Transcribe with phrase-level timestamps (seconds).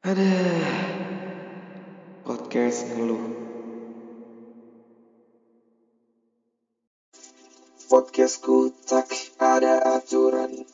[0.00, 0.32] Ada
[2.24, 3.20] podcast ngeluh.
[7.84, 10.64] Podcastku tak ada aturan.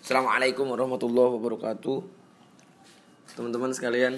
[0.00, 2.08] Assalamualaikum warahmatullahi wabarakatuh.
[3.36, 4.16] Teman-teman sekalian.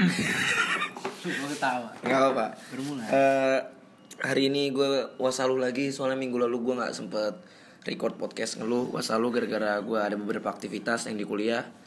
[0.00, 1.92] Gue ketawa.
[2.00, 2.46] Nggak apa-apa.
[2.72, 3.04] Bermula.
[3.04, 3.60] Eh,
[4.24, 7.36] Hari ini gue wasalu lagi Soalnya minggu lalu gue gak sempet
[7.84, 8.96] record podcast ngeluh.
[8.96, 11.83] Wasalu gara-gara gue ada beberapa aktivitas yang di kuliah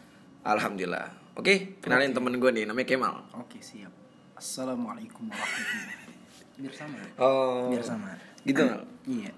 [0.47, 1.11] Alhamdulillah.
[1.35, 3.19] Oke, kenalin temen gue nih namanya Kemal.
[3.35, 3.91] Oke siap.
[4.39, 6.15] Assalamualaikum warahmatullahi
[6.57, 7.09] Biar sama ya?
[7.19, 7.67] Oh.
[7.67, 8.15] Biar sama.
[8.47, 8.81] Gitu Mal?
[9.07, 9.31] Iya.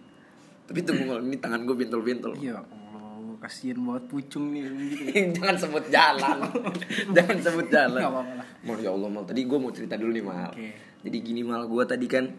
[0.70, 2.38] Tapi tunggu Mal, ini tangan gue bintul-bintul.
[2.38, 5.34] Ya Allah Kasian banget pucung nih gitu.
[5.42, 6.38] Jangan sebut jalan.
[7.18, 8.00] Jangan sebut jalan.
[8.06, 8.48] Nggak apa-apa lah.
[8.70, 9.24] Mal ya Allah Mal.
[9.26, 10.52] Tadi gue mau cerita dulu nih Mal.
[10.54, 10.70] Oke.
[11.10, 12.30] Jadi gini Mal Gue tadi kan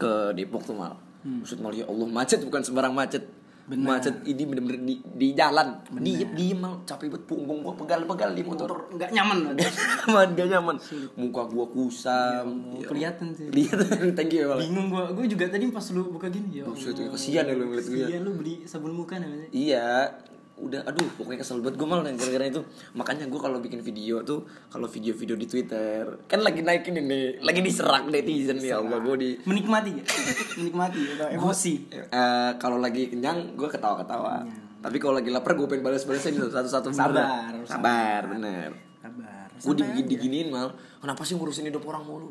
[0.00, 0.96] Ke Depok tuh Mal.
[1.20, 3.96] Maksud Mal ya Allah Macet bukan sembarang macet Benar.
[3.96, 5.80] Macet ini bener-bener di, di jalan.
[6.04, 8.92] Diem diem Mal Capek banget punggung gue pegal-pegal di motor.
[8.92, 10.76] Nggak nyaman Gak nyaman Gak nyaman.
[11.16, 12.46] Muka gue kusam.
[12.76, 13.48] Ya Kelihatan sih.
[13.48, 16.92] Kelihatan Thank you ya Bingung gue Gue juga tadi pas lu buka gini ya Buset,
[17.08, 18.06] kasihan ya lu ngeliat gue ya.
[18.08, 19.48] Kasihan lu beli sabun muka namanya.
[19.48, 20.12] Iya,
[20.54, 22.62] udah aduh pokoknya kesel banget gue malah gara-gara itu.
[22.94, 27.58] Makanya gue kalau bikin video tuh, kalau video-video di Twitter, kan lagi naikin ini, lagi
[27.58, 30.04] diserak netizen ya Allah gue di Menikmati ya
[30.62, 34.46] Menikmati atau emosi Eh, kalau lagi kenyang gue ketawa-ketawa.
[34.84, 36.98] Tapi kalau lagi lapar gue pengen balas-balasin satu-satu bener.
[37.02, 37.26] Sabar,
[37.66, 38.70] sabar, bener.
[39.00, 42.30] Kabar Gue digini diginiin mal, kenapa sih ngurusin hidup orang mulu?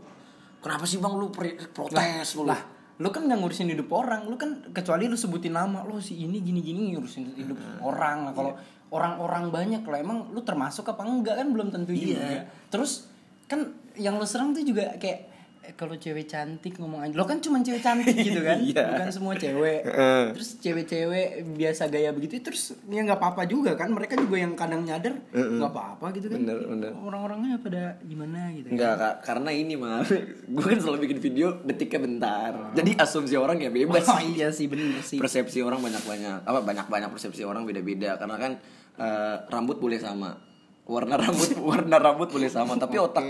[0.63, 1.27] Kenapa sih bang lu
[1.75, 2.47] protes mulu?
[2.47, 6.13] lah lu kan nggak ngurusin hidup orang lu kan kecuali lu sebutin nama lo si
[6.21, 8.29] ini gini gini ngurusin hidup orang.
[8.29, 8.53] Lah kalau
[8.93, 12.45] orang-orang banyak lah emang lu termasuk apa enggak kan belum tentu juga.
[12.69, 13.09] Terus
[13.49, 15.32] kan yang lu serang tuh juga kayak
[15.73, 18.83] kalau cewek cantik ngomong aja lo kan cuma cewek cantik gitu kan Iya.
[18.93, 20.23] bukan semua cewek Heeh.
[20.31, 24.81] terus cewek-cewek biasa gaya begitu terus ya nggak apa-apa juga kan mereka juga yang kadang
[24.81, 26.91] nyadar nggak apa-apa gitu kan Bener, bener.
[26.93, 28.73] orang-orangnya pada gimana gitu kan.
[28.73, 30.03] Enggak kak, karena ini mah
[30.55, 32.51] gue kan selalu bikin video detiknya bentar.
[32.73, 34.03] Jadi asumsi orang ya bebas.
[34.05, 37.79] oh iya sih bener sih persepsi orang banyak banyak apa banyak banyak persepsi orang beda
[37.79, 38.51] beda karena kan
[38.95, 40.35] eh, rambut boleh sama
[40.83, 43.23] warna rambut warna rambut boleh sama tapi otak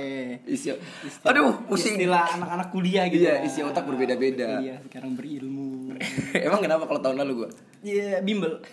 [0.44, 0.74] isi
[1.22, 3.46] aduh pusing istilah anak-anak kuliah gitu iya ya.
[3.46, 5.94] isi otak berbeda beda Iya, sekarang berilmu.
[6.48, 7.50] emang kenapa kalau tahun lalu gue
[7.84, 8.64] Iya, bimbel.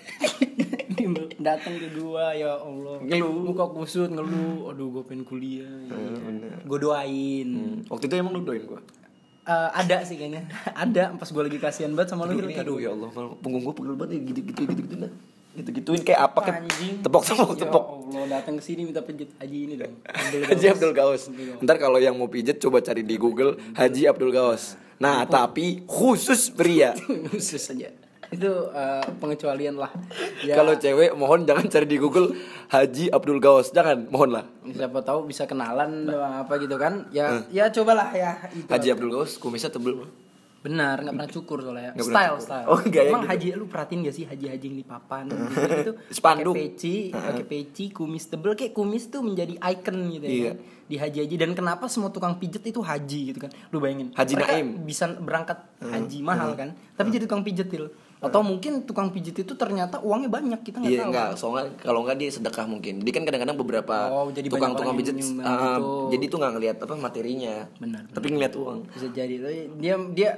[0.97, 3.03] bimbel datang ke gua ya Allah.
[3.03, 3.43] Ngeluh.
[3.43, 4.71] Muka kusut ngeluh.
[4.71, 5.67] Aduh, gua pengen kuliah.
[6.63, 7.49] Gue doain.
[7.91, 8.81] waktu itu emang lu doain gue
[9.43, 10.47] Eh, ada sih kayaknya.
[10.71, 13.11] ada pas gua lagi kasihan banget sama lu aduh, aduh ya Allah
[13.41, 15.11] punggung gue pegel banget gitu gitu gitu gitu nah
[15.51, 17.03] gitu gituin kayak apa kan Anjing.
[17.03, 19.95] tepok tepok Ya tepok Allah, datang ke sini minta pijit Haji ini dong.
[20.07, 20.67] Abdul Haji.
[20.71, 21.23] Abdul Gaus.
[21.63, 24.79] Ntar kalau yang mau pijet coba cari di Google Haji Abdul Gaus.
[25.01, 26.93] Nah, tapi khusus pria.
[27.33, 27.89] Khusus aja.
[28.31, 29.91] Itu eh, pengecualian lah.
[30.45, 32.37] Ya, Kalau cewek mohon jangan cari di Google
[32.69, 33.73] Haji Abdul Gaus.
[33.73, 34.45] Jangan, mohon lah.
[34.71, 37.09] siapa tahu bisa kenalan atau apa gitu kan.
[37.11, 38.69] Ya ya cobalah ya itu.
[38.69, 40.05] Haji Abdul Gaus kumisnya tebel.
[40.61, 41.93] Benar, nggak pernah cukur soalnya.
[41.97, 42.45] Pernah style, cukur.
[42.45, 42.67] style.
[42.69, 43.31] Oh, gaya Emang gitu.
[43.33, 45.93] haji lu perhatiin gak sih haji-haji yang di papan gitu, gitu.
[46.21, 46.53] Spanduk.
[46.53, 50.33] Pakai peci, pakai peci, kumis tebel kayak kumis tuh menjadi icon gitu ya.
[50.37, 50.53] Iya.
[50.53, 50.57] kan.
[50.91, 53.51] Di haji-haji dan kenapa semua tukang pijet itu haji gitu kan.
[53.73, 54.13] Lu bayangin.
[54.13, 54.85] Haji Naim.
[54.85, 57.89] bisa berangkat haji mahal kan, tapi jadi tukang pijet til.
[58.21, 61.09] Atau mungkin tukang pijet itu ternyata uangnya banyak kita nggak Iya tahu.
[61.09, 63.01] enggak, soalnya kalau enggak dia sedekah mungkin.
[63.01, 64.47] Dia kan kadang-kadang beberapa Oh, jadi
[64.93, 65.89] pijet nyumbang ah, gitu.
[66.13, 67.55] jadi tuh nggak ngelihat apa materinya.
[67.81, 68.79] Benar, Tapi ngelihat uang.
[68.93, 70.31] Bisa jadi tapi dia dia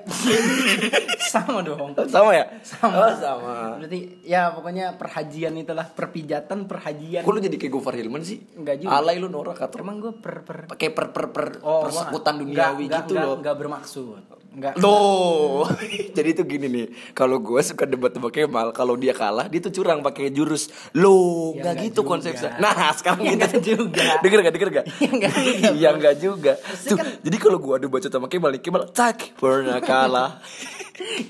[1.32, 1.91] sama dong.
[2.06, 2.44] Sama ya?
[2.62, 2.94] Sama.
[2.94, 3.54] Oh, sama.
[3.78, 7.22] Berarti ya pokoknya perhajian itulah perpijatan perhajian.
[7.22, 8.38] Kok lu jadi kayak Gofar Hilman sih?
[8.54, 8.94] Enggak juga.
[8.94, 12.87] Alay lu norak atau Emang gue per per pakai per per per Oh, persekutan duniawi
[12.87, 13.34] enggak, gitu enggak, loh.
[13.42, 14.22] Enggak bermaksud.
[14.53, 14.77] Enggak.
[14.77, 15.65] Loh,
[16.17, 16.87] jadi itu gini nih.
[17.11, 20.69] Kalau gue suka debat sama Kemal, kalau dia kalah, dia tuh curang pakai jurus.
[20.93, 22.11] Loh, Ya, nggak nggak gitu juga.
[22.11, 22.51] konsepnya.
[22.59, 24.05] Nah, sekarang Ya, gitu nggak juga.
[24.23, 24.53] Denger gak?
[24.53, 24.85] Denger gak?
[24.93, 26.53] Ya, nggak juga, Iya nggak juga.
[26.85, 30.31] Tuh, kan- jadi kalau gue adu baca sama Kemal, Kemal tak pernah kalah.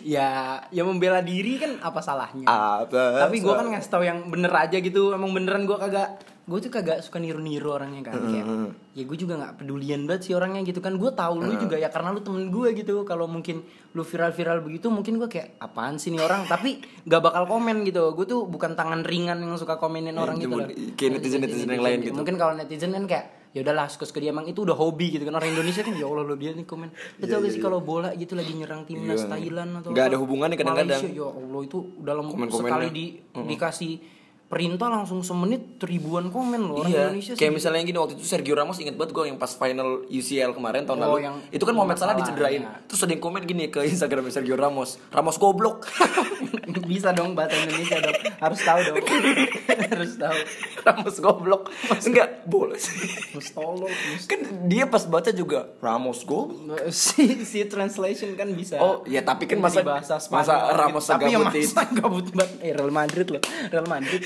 [0.03, 0.31] ya,
[0.69, 2.45] ya membela diri kan apa salahnya?
[2.45, 3.23] Apa?
[3.23, 5.15] Tapi gue kan ngasih tahu yang bener aja gitu.
[5.15, 8.47] Emang beneran gue kagak gue tuh kagak suka niru-niru orangnya kan kayak
[8.99, 10.99] ya gue juga nggak pedulian banget sih orangnya gitu kan.
[10.99, 13.07] Gue tahu lu juga ya karena lu temen gue gitu.
[13.07, 13.63] Kalau mungkin
[13.95, 16.43] lu viral-viral begitu mungkin gue kayak apaan sih nih orang?
[16.51, 18.11] Tapi nggak bakal komen gitu.
[18.19, 20.67] Gue tuh bukan tangan ringan yang suka komenin orang gitu loh.
[20.99, 22.19] kayak netizen-netizen yang lain gitu.
[22.19, 24.35] mungkin kalau netizen kan kayak ya udahlah suka-suka dia.
[24.35, 25.39] Emang itu udah hobi gitu kan.
[25.39, 26.91] Orang Indonesia kan ya Allah lo dia nih komen.
[27.23, 29.31] Itu gak sih kalau bola gitu lagi nyerang timnas Iya.
[29.31, 31.03] Thailand atau Nggak ada hubungannya kadang-kadang.
[31.07, 34.22] Malaysia, ya Allah itu dalam sekali di dikasih
[34.53, 37.57] perintah langsung semenit ribuan komen loh orang Iya, Indonesia kayak sih.
[37.57, 40.99] misalnya gini waktu itu Sergio Ramos inget banget gue yang pas final UCL kemarin tahun
[40.99, 41.25] Oh, lalu.
[41.25, 42.61] yang itu kan Mohamed Salah dicederain.
[42.61, 42.85] iya.
[42.85, 45.89] Terus ada yang komen gini ke Instagram Sergio Ramos, Ramos goblok.
[46.85, 48.97] bisa dong bahasa Indonesia dong harus tahu dong
[49.89, 50.39] harus tahu
[50.83, 51.63] Ramos goblok.
[52.03, 53.09] Enggak, boleh sih.
[53.33, 56.93] harus- kan dia pas baca juga Ramos goblok.
[56.93, 61.13] si si translation kan bisa Oh, ya tapi kan masa bahasa masa Spanyol Ramos gitu.
[61.13, 64.23] tapi ya segabut masa gabut banget eh, Real Madrid loh Real Madrid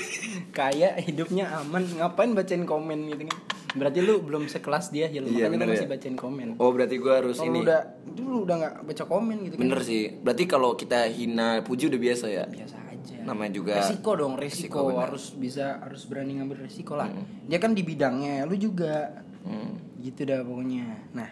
[0.51, 3.37] kayak hidupnya aman ngapain bacain komen gitu kan
[3.73, 5.91] berarti lu belum sekelas dia ya lu Iya, makanya lu masih ya.
[5.91, 7.59] bacain komen Oh, berarti gue harus kalau ini.
[7.61, 7.79] udah
[8.09, 10.01] dulu udah nggak baca komen gitu kan Bener sih.
[10.15, 12.43] Berarti kalau kita hina puji udah biasa ya.
[12.43, 17.11] biasa aja Namanya juga resiko dong resiko, resiko, harus bisa harus berani ngambil resiko lah
[17.43, 19.79] dia kan di bidangnya lu juga Hmm.
[19.97, 21.29] gitu dah pokoknya nah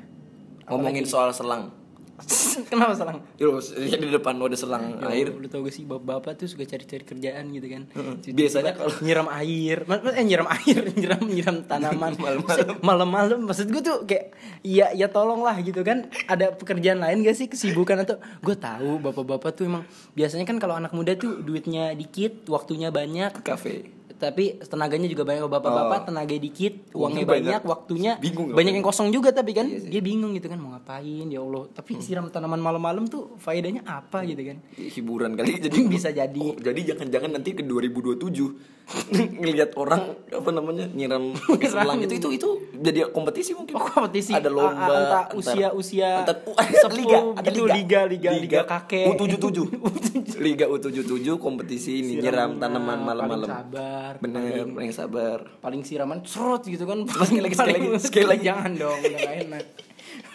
[0.66, 1.70] Ngomongin soal selang.
[2.72, 2.96] kenapa
[3.36, 5.36] Yo, ya di depan lo ada selang Ya, air.
[5.36, 7.82] Lu tau gak sih bapak-bapak tuh suka cari-cari kerjaan gitu kan.
[7.92, 9.78] Tiba-tiba Biasanya kalau- nyiram air.
[10.16, 12.16] Eh nyiram air nyiram nyiram tanaman.
[12.24, 12.76] Malam-malam.
[12.80, 13.40] malam-malam.
[13.44, 14.32] Maksud gue tuh kayak
[14.64, 16.08] ya ya tolong lah gitu kan.
[16.26, 17.52] Ada pekerjaan lain gak sih?
[17.52, 19.84] Kesibukan atau gue tahu bapak-bapak tuh emang
[20.16, 23.44] biasanya kan kalau anak muda tuh duitnya dikit waktunya banyak.
[23.44, 23.92] Kafe.
[24.18, 26.06] Tapi tenaganya juga banyak bapak-bapak Oh.
[26.06, 27.62] tenaga dikit Uangnya uangnya banyak, banyak.
[27.66, 29.66] waktunya Bingung banyak yang kosong juga tapi kan?
[29.66, 29.90] Iya sih.
[29.90, 31.68] dia bingung gitu kan mau ngapain ya Allah.
[31.70, 34.58] Tapi siram tanaman malam-malam tuh faedahnya apa gitu kan?
[34.74, 35.60] Hiburan kali.
[35.66, 36.40] Jadi Bisa jadi.
[36.42, 38.76] Oh, jadi jangan-jangan nanti ke 2027
[39.42, 41.34] ngelihat orang apa namanya nyiram
[41.66, 43.74] selang itu itu itu jadi kompetisi mungkin.
[43.74, 44.32] Oh, kompetisi.
[44.32, 48.30] ada lomba A- a- antara antar- usia-usia antar uh, sepuh liga ada gitu, liga, liga,
[48.32, 49.10] liga kakek.
[49.12, 49.58] U77
[50.38, 51.02] liga U77
[51.36, 53.48] kompetisi ini nyiram tanaman malam-malam
[54.06, 55.40] sabar bener paling, paling sabar.
[55.62, 57.00] paling siraman serot gitu kan.
[57.26, 58.44] Sekali lagi, sekali lagi, sekali lagi.
[58.46, 59.66] jangan dong udah enak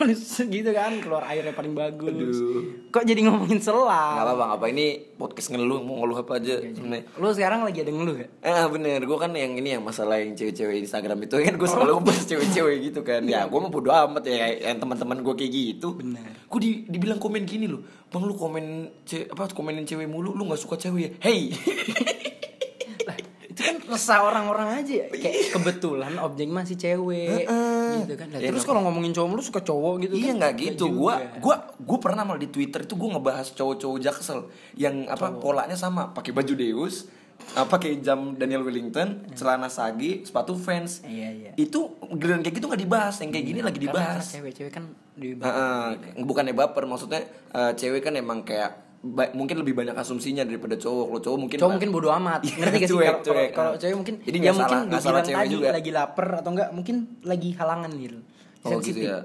[0.56, 2.36] gitu kan keluar airnya paling bagus.
[2.36, 2.90] Aduh.
[2.92, 6.60] kok jadi ngomongin nggak selang apa apa apa ini podcast ngeluh mau ngeluh apa aja
[6.60, 7.04] sebenarnya.
[7.20, 10.32] Lu sekarang lagi ada ngeluh gak Eh bener, gue kan yang ini yang masalah yang
[10.36, 13.22] cewek-cewek Instagram itu kan gue selalu ngebahas cewek-cewek gitu kan.
[13.28, 15.96] Ya gue mau bodo amat ya yang teman-teman gue kayak gitu.
[15.96, 16.24] Bener.
[16.48, 17.84] Gue di, dibilang komen gini loh.
[18.10, 21.10] Bang lu komen ce apa komenin cewek mulu lu gak suka cewek ya?
[21.22, 21.52] Hey
[23.60, 25.06] itu kan resah orang-orang aja ya.
[25.12, 29.60] kayak kebetulan objek masih cewek gitu kan Lah, Ya, terus kalau ngomongin cowok lu suka
[29.60, 31.20] cowok gitu Iya kan nggak gitu, juga.
[31.20, 35.76] gue gua gua pernah malah di Twitter itu gue ngebahas cowok-cowok jaksel yang apa polanya
[35.76, 37.04] sama, pakai baju Deus,
[37.52, 41.04] uh, pakai jam Daniel Wellington, celana sagi, sepatu Vans.
[41.04, 41.50] Iya, iya.
[41.54, 44.24] Itu giliran kayak gitu nggak dibahas, yang kayak gini lagi dibahas.
[44.30, 45.86] cewek-cewek kan di Heeh,
[46.18, 47.20] bukannya baper maksudnya
[47.50, 51.06] eh, cewek kan emang kayak ba- mungkin lebih banyak asumsinya daripada cowok.
[51.08, 52.40] Lo cowok mungkin cowok mungkin bodo amat.
[52.44, 52.94] Iya, ngerti gak sih?
[52.94, 53.50] kalau kalau cuek.
[53.52, 55.68] kalau cewek mungkin Jadi ya mungkin salah- salah cewek tadi juga.
[55.72, 58.18] lagi lapar atau enggak mungkin lagi halangan gitu
[58.60, 59.18] oh gitu ya.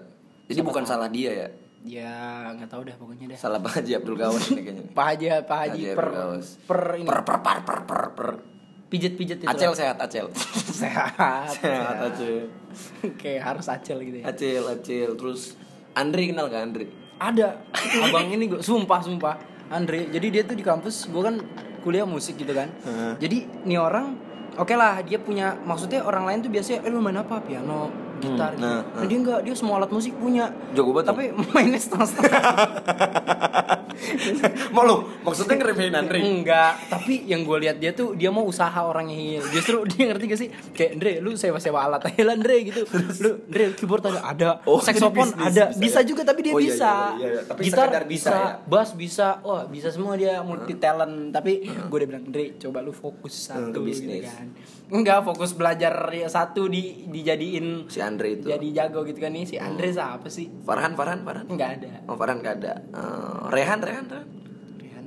[0.45, 1.47] Jadi bukan salah dia ya?
[1.85, 2.15] Ya
[2.55, 4.83] nggak tahu dah pokoknya dah salah Pak Haji Abdul Gawas ini kayaknya.
[4.85, 4.93] Nih.
[4.97, 6.07] Pak Haji Pak Haji per
[6.65, 7.05] per ini.
[7.05, 8.29] Per per per per per, per.
[8.85, 9.49] pijet-pijet itu.
[9.49, 10.29] Acel sehat acel.
[10.81, 12.47] Sehat sehat acel.
[13.17, 14.25] Kayak harus acel gitu ya.
[14.25, 15.09] Acel acel.
[15.13, 15.57] Terus
[15.93, 16.85] Andri kenal gak Andri?
[17.15, 17.59] Ada.
[18.01, 19.35] Abang ini gue sumpah sumpah
[19.71, 21.41] Andre jadi dia tuh di kampus gue kan
[21.85, 22.69] kuliah musik gitu kan.
[23.21, 24.17] Jadi nih orang
[24.57, 27.41] oke lah dia punya maksudnya orang lain tuh biasanya eh lu main apa?
[27.41, 28.65] Piano gitar Hmm, gitu.
[28.65, 30.45] nah, Nah, dia enggak dia semua alat musik punya.
[30.71, 32.41] Jago banget tapi mainnya setengah-setengah.
[34.69, 38.75] Mau lo maksudnya ngeremehin Andri enggak tapi yang gue lihat dia tuh dia mau usaha
[38.77, 39.43] orangnya Hil.
[39.49, 40.49] justru dia ngerti gak sih?
[40.69, 42.81] Kayak Andre lu sewa-sewa alat aja lah Andre gitu.
[43.17, 44.19] Lu Andre keyboard ada?
[44.25, 44.49] Ada.
[44.65, 45.71] Oh, saxophone ada.
[45.71, 46.05] Bisa bisa, ya?
[46.05, 46.91] juga tapi dia Oh, iya, bisa.
[46.91, 47.41] iya, iya, iya.
[47.45, 48.51] Tapi gitar bisa, bisa ya?
[48.65, 49.27] bass bisa.
[49.41, 53.71] Wah bisa semua dia multi talent tapi gue udah bilang Andre coba lu fokus Hmm,
[53.71, 54.27] satu gitu bisnis.
[54.27, 54.47] kan
[54.91, 58.49] enggak fokus belajar ya satu di dijadiin si Andri itu.
[58.53, 60.49] jadi jago gitu kan nih si Andre siapa sih?
[60.61, 61.45] Farhan Farhan Farhan?
[61.49, 61.91] Enggak ada.
[62.05, 62.73] Oh Farhan gak ada.
[62.93, 64.27] Eh, Rehan Rehan Rehan?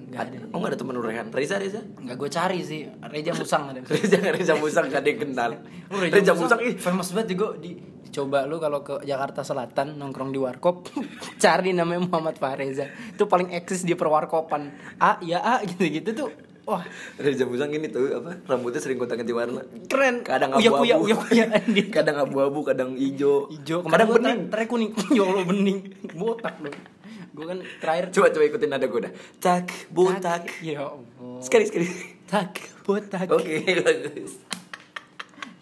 [0.09, 0.39] Enggak ada.
[0.51, 1.27] oh gak ada temen Rehan.
[1.29, 1.81] Reza Reza?
[2.01, 2.81] Enggak gue cari sih.
[3.13, 3.81] Reja Musang ada.
[3.93, 5.51] Reza Reza Musang gak ada yang kenal.
[5.89, 6.77] Oh, Reza Musang ih.
[6.77, 7.57] famous banget juga.
[7.57, 7.73] Di
[8.09, 10.89] coba lu kalau ke Jakarta Selatan nongkrong di warkop
[11.45, 14.73] cari namanya Muhammad Fahreza itu paling eksis di perwarkopan.
[15.01, 16.29] A ya A gitu-gitu tuh
[16.69, 16.85] wah.
[17.17, 19.65] Reza Musang ini tuh apa rambutnya sering gonta ganti warna.
[19.89, 20.21] Keren.
[20.21, 20.85] Kadang uya abu-abu.
[20.85, 23.49] uya uya uya di kadang abu-abu kadang hijau.
[23.49, 24.53] Hijau kadang bening.
[24.53, 24.93] Trek kuning.
[25.17, 25.79] Ya Allah bening.
[26.13, 26.77] Botak dong.
[27.33, 29.13] Gue kan terakhir coba coba ikutin nada gue dah.
[29.41, 30.53] Tak botak.
[30.61, 31.41] Ya Allah.
[31.41, 31.89] Sekali sekali.
[32.29, 33.33] Tak botak.
[33.33, 34.58] Oke bagus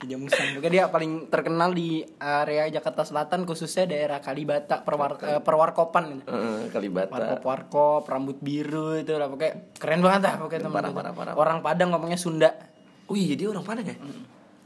[0.05, 0.61] Musang.
[0.61, 6.29] Pokoknya dia paling terkenal di area Jakarta Selatan khususnya daerah Kalibata perwar eh, perwarkopan gitu.
[6.29, 10.93] Heeh, Kalibata warkop warkop rambut biru itu lah pokoknya keren banget lah pokoknya temen Parah,
[10.93, 11.35] parah, parah.
[11.37, 12.51] orang Padang ngomongnya Sunda
[13.13, 13.97] iya dia orang Padang ya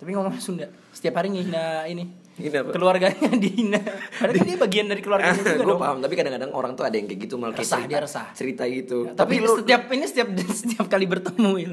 [0.00, 2.04] tapi ngomongnya Sunda setiap hari ngehina ini
[2.40, 2.72] apa?
[2.72, 3.80] keluarganya dihina
[4.16, 6.96] padahal kan dia bagian dari keluarganya juga gue dong paham tapi kadang-kadang orang tuh ada
[6.96, 8.26] yang kayak gitu malah Resah, cerita, dia resah.
[8.32, 10.28] cerita gitu tapi, lu setiap ini setiap
[10.60, 11.72] setiap kali bertemu Il.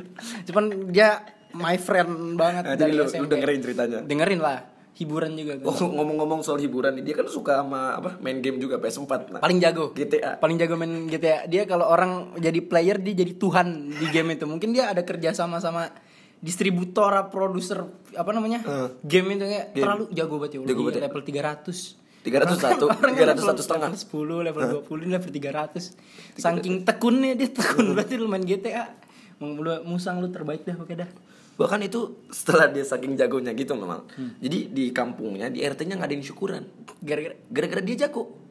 [0.52, 1.24] cuman dia
[1.58, 3.26] my friend banget Nah, dari jadi lu, lu SMP.
[3.28, 4.00] dengerin ceritanya.
[4.02, 4.58] Dengerin lah,
[4.94, 5.54] hiburan juga.
[5.64, 8.18] Oh, ngomong-ngomong soal hiburan dia kan suka sama apa?
[8.20, 9.12] Main game juga PS4.
[9.30, 9.92] Nah, Paling jago.
[9.92, 10.38] GTA.
[10.38, 11.46] Paling jago main GTA.
[11.46, 14.46] Dia kalau orang jadi player dia jadi tuhan di game itu.
[14.46, 15.90] Mungkin dia ada kerja sama sama
[16.38, 17.82] distributor, produser
[18.14, 18.62] apa namanya?
[18.62, 18.90] Eh.
[19.04, 19.82] Game itu kayak Game.
[19.82, 20.60] terlalu jago banget ya.
[20.64, 21.04] Jago banget ya.
[21.06, 22.06] level 300.
[22.20, 23.90] 301, Orang kan 301 level- setengah.
[23.90, 25.84] level 10, level 20, ini level 300.
[26.36, 28.84] Saking tekunnya dia tekun berarti lu main GTA.
[29.40, 31.08] Lu musang lu terbaik dah oke dah.
[31.58, 34.06] Bahkan itu setelah dia saking jagonya gitu memang.
[34.14, 34.38] Hmm.
[34.38, 36.70] Jadi di kampungnya, di RT-nya ngadain syukuran.
[37.02, 38.46] Gara-gara Gara-gara dia jago.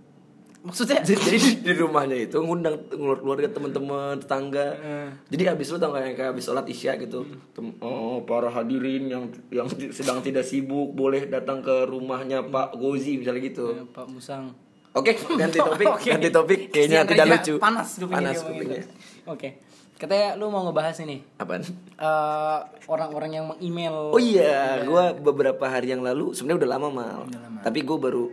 [0.66, 4.66] maksudnya Jadi di, di rumahnya itu ngundang keluarga teman-teman tetangga.
[4.74, 5.08] Hmm.
[5.30, 7.22] Jadi habis lu tau gak yang kayak habis sholat isya gitu.
[7.54, 13.14] Tem- oh, para hadirin yang yang sedang tidak sibuk boleh datang ke rumahnya Pak Gozi
[13.14, 13.78] misalnya gitu.
[13.78, 14.50] Eh, Pak Musang.
[14.90, 16.10] Oke, ganti topik, Oke.
[16.10, 16.60] ganti topik.
[16.74, 17.54] Kayaknya Kesian tidak lucu.
[17.62, 18.78] Panas kupingnya Panas kupingnya.
[18.82, 18.90] itu.
[19.28, 19.48] Oke.
[19.96, 21.64] Katanya lu mau ngebahas ini Apaan?
[21.64, 24.12] eh, orang-orang yang meng-email.
[24.12, 27.18] Oh iya, gua beberapa hari yang lalu sebenarnya udah lama mal.
[27.24, 27.58] Udah lama.
[27.64, 28.24] Tapi gue baru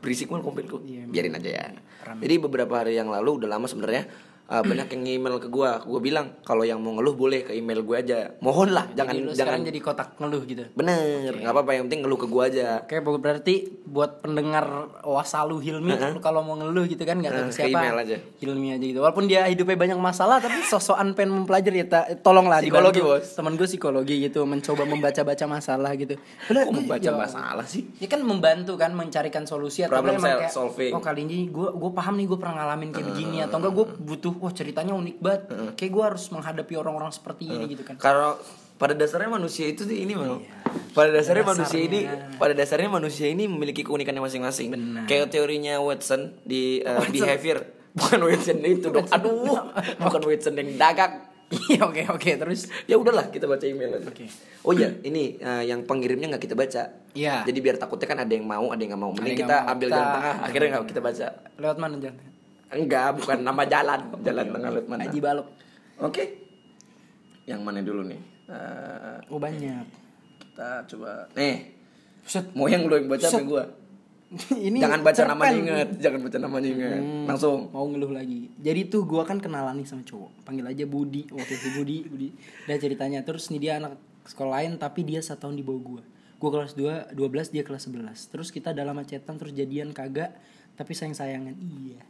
[0.00, 0.82] berisik mal komplit kok.
[0.82, 1.66] Iya, Biarin aja ya.
[2.18, 4.10] Jadi beberapa hari yang lalu udah lama sebenarnya
[4.50, 5.78] uh, banyak yang email ke gua.
[5.80, 8.34] Gua bilang kalau yang mau ngeluh boleh ke email gue aja.
[8.40, 10.62] Mohon lah, jangan Jadi jangan sekarang jadi kotak ngeluh gitu.
[10.72, 12.82] bener, nggak apa-apa yang penting ngeluh ke gua aja.
[12.82, 13.54] Oke, berarti
[13.84, 14.66] buat pendengar
[15.00, 17.78] Wasalu Hilmi lu kalau mau ngeluh gitu kan nggak tahu ke siapa.
[17.78, 18.16] email aja.
[18.38, 19.00] Hilmi aja gitu.
[19.00, 23.16] Walaupun dia hidupnya banyak masalah tapi sosokan pengen mempelajari ya ta- tolonglah Psikologi, dibantu.
[23.16, 23.26] Bos.
[23.32, 26.14] Temen gue psikologi gitu, mencoba membaca-baca masalah gitu.
[26.46, 27.86] Gua- membaca ya- masalah sih?
[27.98, 30.90] Ya kan membantu kan mencarikan solusi atau Problem kayak, solving.
[30.90, 33.86] Oh kali ini gue gue paham nih gue pernah ngalamin kayak begini atau enggak gue
[34.00, 35.42] butuh wah ceritanya unik banget.
[35.76, 38.00] Kayak gue harus menghadapi orang-orang seperti ini gitu kan.
[38.00, 38.40] Kalau
[38.80, 40.40] pada dasarnya manusia itu sih ini mal.
[40.96, 42.08] Pada dasarnya manusia ini
[42.40, 44.72] pada dasarnya manusia ini memiliki keunikannya masing-masing.
[44.72, 45.04] Benar.
[45.04, 47.68] Kayak teorinya Watson di uh, behavior.
[47.92, 49.04] Bukan Watson itu dong.
[49.12, 49.68] Aduh,
[50.00, 51.28] bukan Watson yang dagang.
[51.50, 54.06] Iya oke oke terus Ya udahlah kita baca email aja.
[54.06, 54.30] Oke.
[54.62, 56.94] Oh iya, ini uh, yang pengirimnya nggak kita baca.
[57.10, 57.42] Iya.
[57.42, 59.10] Jadi biar takutnya kan ada yang mau, ada yang nggak mau.
[59.10, 60.36] Mending kita ambil jalan tengah.
[60.46, 61.26] Akhirnya nggak kita baca.
[61.58, 62.29] lewat mana Jan?
[62.70, 64.00] Enggak, bukan nama jalan.
[64.22, 65.02] Jalan tengah lewat mana?
[65.04, 65.46] Haji Balok.
[65.98, 66.24] Oke.
[67.44, 68.20] Yang mana dulu nih?
[68.46, 69.84] Eh, Oh banyak.
[70.40, 71.26] kita coba.
[71.34, 71.74] Nih,
[72.22, 72.50] Set.
[72.52, 73.64] mau yang lu yang baca apa gua?
[74.66, 75.30] ini jangan baca cerpen.
[75.34, 77.02] namanya inget, jangan baca namanya inget.
[77.02, 77.66] Hmm, Langsung.
[77.74, 78.46] mau ngeluh lagi.
[78.56, 80.46] Jadi tuh gua kan kenalan nih sama cowok.
[80.46, 81.26] Panggil aja Budi.
[81.34, 82.28] Oke si Budi, Budi.
[82.66, 86.02] Udah ceritanya terus nih dia anak sekolah lain tapi dia satu tahun di bawah gua.
[86.38, 88.30] Gua kelas 2, 12 dia kelas 11.
[88.30, 90.30] Terus kita dalam macetan terus jadian kagak
[90.78, 91.54] tapi sayang-sayangan.
[91.58, 92.02] Iya.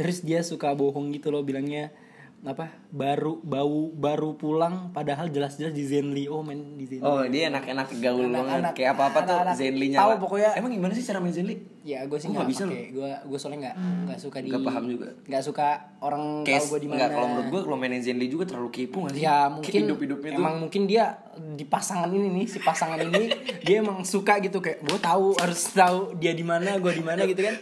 [0.00, 1.92] Terus dia suka bohong gitu loh bilangnya
[2.40, 7.46] apa baru bau baru pulang padahal jelas-jelas di Zenly oh main di Zenly Oh, dia
[7.46, 8.40] enak-enak gaul banget.
[8.64, 9.98] Anak-anak- Kayak apa-apa tuh anak-anak Zenly-nya.
[9.98, 10.50] tahu pokoknya.
[10.56, 11.60] Emang gimana sih cara main Zenly?
[11.82, 12.64] Ya gue sih Oh, nggak nggak bisa.
[12.90, 14.48] Gue gue soalnya nggak nggak suka di.
[14.48, 15.08] Nggak paham juga.
[15.22, 15.66] Nggak suka
[16.00, 17.08] orang tahu gue di mana.
[17.10, 19.20] kalau menurut gua kalau mainin Zenly juga terlalu kepo gak sih?
[19.20, 20.40] Ya mungkin hidup-hidupnya tuh.
[20.40, 21.04] emang mungkin dia
[21.40, 23.32] di pasangan ini nih si pasangan ini
[23.64, 27.24] dia emang suka gitu kayak gue tahu harus tahu dia di mana gue di mana
[27.24, 27.56] gitu kan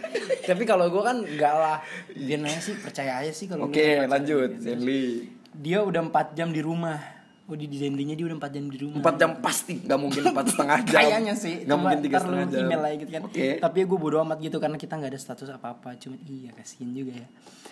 [0.44, 1.78] tapi kalau gue kan enggak lah
[2.11, 4.11] dia nanya sih percaya aja sih kalau Oke, pacaran.
[4.11, 5.04] lanjut Zenly.
[5.50, 6.98] dia udah empat jam di rumah
[7.44, 10.46] oh di Zenly-nya dia udah empat jam di rumah 4 jam pasti, nggak mungkin empat
[10.52, 11.00] setengah jam.
[11.00, 12.60] Kayaknya sih, nggak mungkin tiga setengah jam.
[12.60, 13.22] email lagi gitu kan.
[13.25, 13.46] Oke.
[13.56, 15.96] Tapi ya gue bodo amat gitu karena kita nggak ada status apa-apa.
[15.96, 17.28] Cuman iya kasihan juga ya.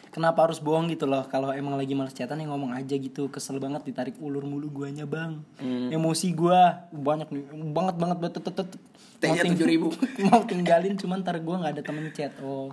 [0.08, 1.28] Kenapa harus bohong gitu loh?
[1.28, 3.28] Kalau emang lagi males chatan ya ngomong aja gitu.
[3.28, 5.44] Kesel banget ditarik ulur mulu guanya bang.
[5.60, 5.92] Hmm.
[5.92, 8.34] Emosi gua banyak nih, banget banget banget.
[8.40, 8.80] tet- tet- tet.
[9.16, 9.92] T-nya Mau ting- 7.000.
[10.32, 12.32] mau tinggalin cuman ntar gua nggak ada temen chat.
[12.40, 12.72] Oh.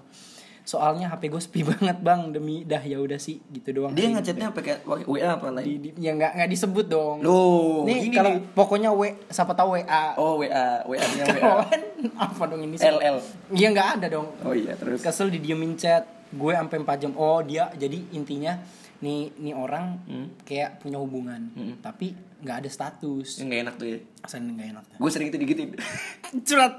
[0.63, 3.91] Soalnya HP gue sepi banget bang demi dah ya udah sih gitu doang.
[3.91, 5.67] Dia ngechatnya pakai WA apa di, lain?
[5.77, 7.17] di- ya nggak nggak disebut dong.
[7.19, 8.39] Loh, nih gini kalau nih.
[8.51, 10.03] pokoknya W siapa tahu WA.
[10.15, 11.77] Oh, WA, WA-nya Kalau WA.
[12.15, 12.87] apa dong ini sih?
[12.87, 13.17] LL.
[13.51, 14.27] Iya nggak ada dong.
[14.39, 14.99] Oh iya, terus.
[14.99, 16.07] Kesel didiemin chat.
[16.29, 17.11] Gue sampai 4 jam.
[17.13, 18.57] Oh dia jadi intinya
[18.97, 20.27] nih nih orang Hmm.
[20.41, 23.39] kayak punya hubungan tapi nggak ada status.
[23.39, 23.97] Yang nggak enak tuh ya.
[24.21, 24.83] Asalnya nggak enak.
[24.99, 25.69] Gue sering itu digituin.
[26.47, 26.73] Curhat.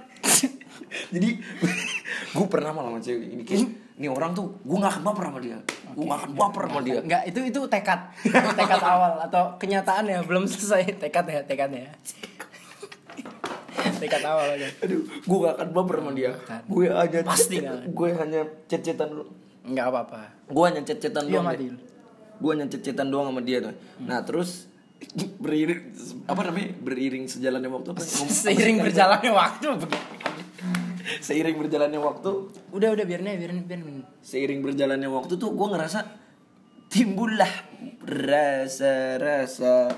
[1.14, 1.28] Jadi
[2.35, 5.40] gue pernah malah sama cewek ini kayak ini orang tuh gue gak akan baper sama
[5.40, 5.59] dia.
[5.94, 6.99] Gue gak akan baper sama dia.
[7.00, 8.00] Nggak itu itu tekad
[8.59, 11.88] tekad awal atau kenyataan ya belum selesai tekad ya tekad ya.
[14.02, 14.68] tekad awal aja.
[14.83, 16.33] Aduh, gue gak akan baper sama dia.
[16.66, 17.80] Gue hanya Pasti nggak.
[17.94, 19.25] gue hanya chat-chatan dulu.
[19.64, 20.21] Nggak apa-apa.
[20.50, 21.76] Gue hanya chat-chatan Iya doang.
[22.42, 23.75] Gue hanya chat-chatan doang sama dia tuh.
[24.02, 24.74] Nah, terus
[25.38, 25.80] beriring
[26.25, 26.68] apa namanya?
[26.78, 28.00] Beriring sejalannya waktu apa?
[28.44, 29.68] Seiring berjalannya waktu
[31.20, 32.30] seiring berjalannya waktu
[32.73, 34.00] Udah udah biarin aja biarin biarin.
[34.20, 36.00] seiring berjalannya waktu tuh gue ngerasa
[36.88, 37.49] timbullah
[38.04, 39.92] rasa-rasa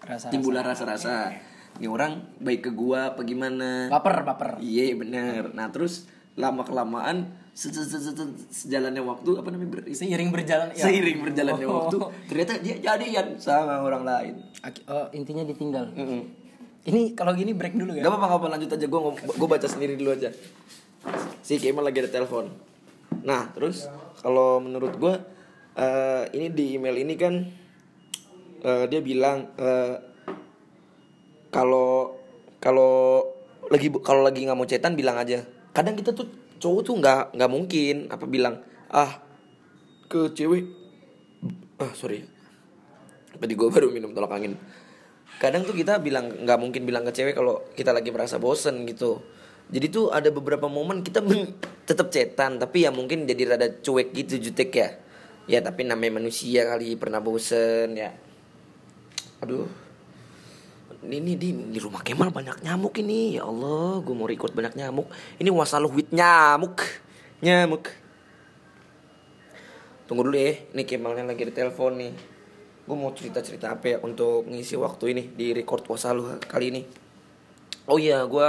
[0.00, 1.32] Rasa timbullah rasa-rasa
[1.76, 4.50] ini orang baik ke gua apa gimana baper baper.
[4.60, 9.88] iya bener nah terus lama kelamaan se- se- se- se- sejalannya waktu apa namanya ber-
[9.88, 10.84] Seiring berjalan ya.
[10.84, 11.74] seiring berjalannya Oh.
[11.82, 11.96] waktu
[12.28, 15.88] ternyata dia jadian sama orang lain Aki- oh, intinya ditinggal.
[15.90, 16.20] Mm-mm.
[16.84, 18.04] Ini kalau gini break dulu ya.
[18.04, 18.86] Gak apa-apa, apa lanjut aja.
[18.86, 20.30] Gue gue baca sendiri dulu aja.
[21.40, 22.46] Si Kemal lagi ada telepon.
[23.22, 25.14] Nah, terus kalau menurut gue
[25.74, 27.34] eh, ini di email ini kan
[28.60, 29.96] eh, dia bilang eh,
[31.48, 32.14] kalau
[32.58, 33.22] kalau
[33.66, 35.42] lagi kalau lagi nggak mau cetan bilang aja.
[35.72, 38.60] Kadang kita tuh cowok tuh nggak nggak mungkin apa bilang
[38.90, 39.22] ah
[40.06, 40.64] ke cewek.
[41.80, 42.24] Ah sorry.
[43.36, 44.56] Tadi gue baru minum tolak angin.
[45.36, 49.20] Kadang tuh kita bilang nggak mungkin bilang ke cewek kalau kita lagi merasa bosen gitu.
[49.66, 51.20] Jadi tuh ada beberapa momen kita
[51.84, 54.88] tetap cetan tapi ya mungkin jadi rada cuek gitu jutek ya.
[55.46, 58.14] Ya tapi namanya manusia kali pernah bosen ya.
[59.42, 59.85] Aduh
[61.08, 63.38] ini di di rumah Kemal banyak nyamuk ini.
[63.38, 65.06] Ya Allah gue mau record banyak nyamuk.
[65.38, 66.82] Ini wasaluh with nyamuk.
[67.40, 67.88] Nyamuk.
[70.06, 72.12] Tunggu dulu ya ini Kemalnya lagi di telepon nih.
[72.86, 76.82] Gue mau cerita cerita apa ya untuk ngisi waktu ini di record wasaluh kali ini.
[77.86, 78.48] Oh iya gue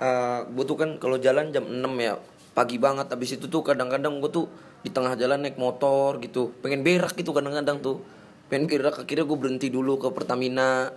[0.00, 2.16] uh, gue tuh kan kalau jalan jam 6 ya
[2.52, 3.08] pagi banget.
[3.08, 4.46] Habis itu tuh kadang-kadang gue tuh
[4.84, 6.52] di tengah jalan naik motor gitu.
[6.60, 8.00] Pengen berak gitu kadang-kadang tuh.
[8.48, 10.88] Pengen akhirnya gue berhenti dulu ke Pertamina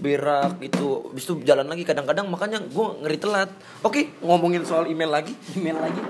[0.00, 5.12] berak gitu habis itu jalan lagi kadang-kadang makanya gue ngeri telat oke ngomongin soal email
[5.12, 6.00] lagi Email lagi.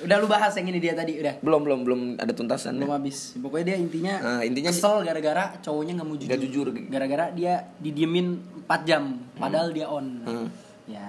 [0.00, 1.44] Udah lu bahas yang ini dia tadi udah.
[1.44, 3.36] belum belum belum ada tuntasan Belum habis.
[3.36, 6.28] Pokoknya dia intinya, Nah, intinya kesel gara-gara cowoknya nggak mau jujur.
[6.30, 6.66] Nggak jujur.
[6.88, 8.26] Gara-gara dia didiemin
[8.64, 9.02] 4 jam
[9.36, 10.06] padahal dia on.
[10.24, 10.48] Hmm.
[10.88, 11.04] Ya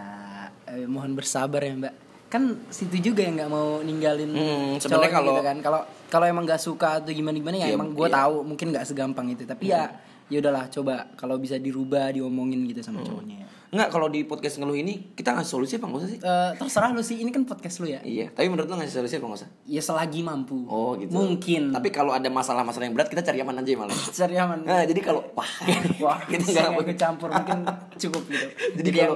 [0.67, 1.93] eh, mohon bersabar ya, Mbak.
[2.27, 5.57] Kan situ juga yang nggak mau ninggalin Hmm, sebenarnya cowoknya kalau- gitu kan.
[5.61, 8.15] Kalau kalau emang nggak suka atau gimana gimana ya Iya, emang gue iya.
[8.17, 9.43] tahu mungkin nggak segampang itu.
[9.45, 9.87] Tapi ya
[10.31, 12.87] ya udahlah coba kalau bisa dirubah diomongin gitu Hmm.
[12.87, 13.37] sama cowoknya.
[13.37, 13.47] ya.
[13.71, 16.89] Nggak kalau di podcast ngeluh ini kita ngasih solusi apa nggak usah sih Eh, terserah
[16.89, 17.99] lu sih, ini kan podcast lu ya.
[18.01, 20.63] iya tapi menurut lo ngasih solusi apa nggak usah Ya selagi mampu.
[20.65, 21.11] Oh gitu.
[21.13, 21.71] Mungkin.
[21.71, 23.95] Tapi kalau ada masalah-masalah yang berat kita cari aman aja malah.
[24.19, 24.59] cari aman.
[24.61, 25.47] Nah, jadi kalau wah,
[26.01, 27.59] Wah, kita kita nggak nggak kecampur mungkin
[27.97, 28.47] cukup gitu.
[28.77, 29.15] Jadi kalau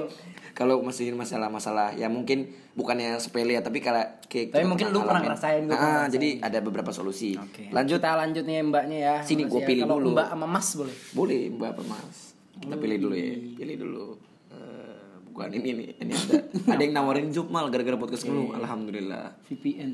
[0.56, 5.20] kalau masih masalah-masalah ya mungkin bukannya sepele ya tapi kalau kayak Tapi mungkin lu pernah
[5.20, 6.12] ngerasain, pernah ngerasain.
[6.16, 7.36] jadi ada beberapa solusi.
[7.36, 7.68] Oke.
[7.68, 9.14] Lanjut kita lanjut nih mbaknya ya.
[9.20, 9.60] Sini ya.
[9.60, 10.16] pilih Kalau dulu.
[10.16, 10.96] Mbak sama Mas boleh.
[11.12, 12.18] boleh Mbak apa Mas?
[12.56, 13.36] Kita pilih dulu ya.
[13.52, 14.06] Pilih dulu.
[14.48, 15.88] Eh, bukan ini nih.
[16.00, 16.36] Ini ada
[16.72, 18.48] ada yang nawarin job mal gara-gara podcast lu.
[18.50, 19.36] Alhamdulillah.
[19.44, 19.90] VPN.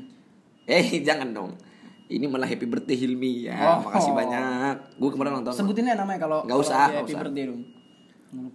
[0.63, 1.51] Eh, jangan dong.
[2.07, 3.59] Ini malah happy birthday Hilmi ya.
[3.59, 3.91] Oh.
[3.91, 4.75] Makasih banyak.
[4.95, 5.51] Gue kemarin nonton.
[5.51, 7.19] Sebutin ya namanya kalau Nggak kalau usah, nggak happy usah.
[7.19, 7.61] birthday dong.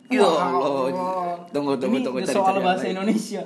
[0.08, 1.46] Ya Allah.
[1.48, 2.18] Tunggu, tunggu, Ini tunggu.
[2.20, 2.84] Cari, soal bahasa.
[2.86, 3.42] Indonesia.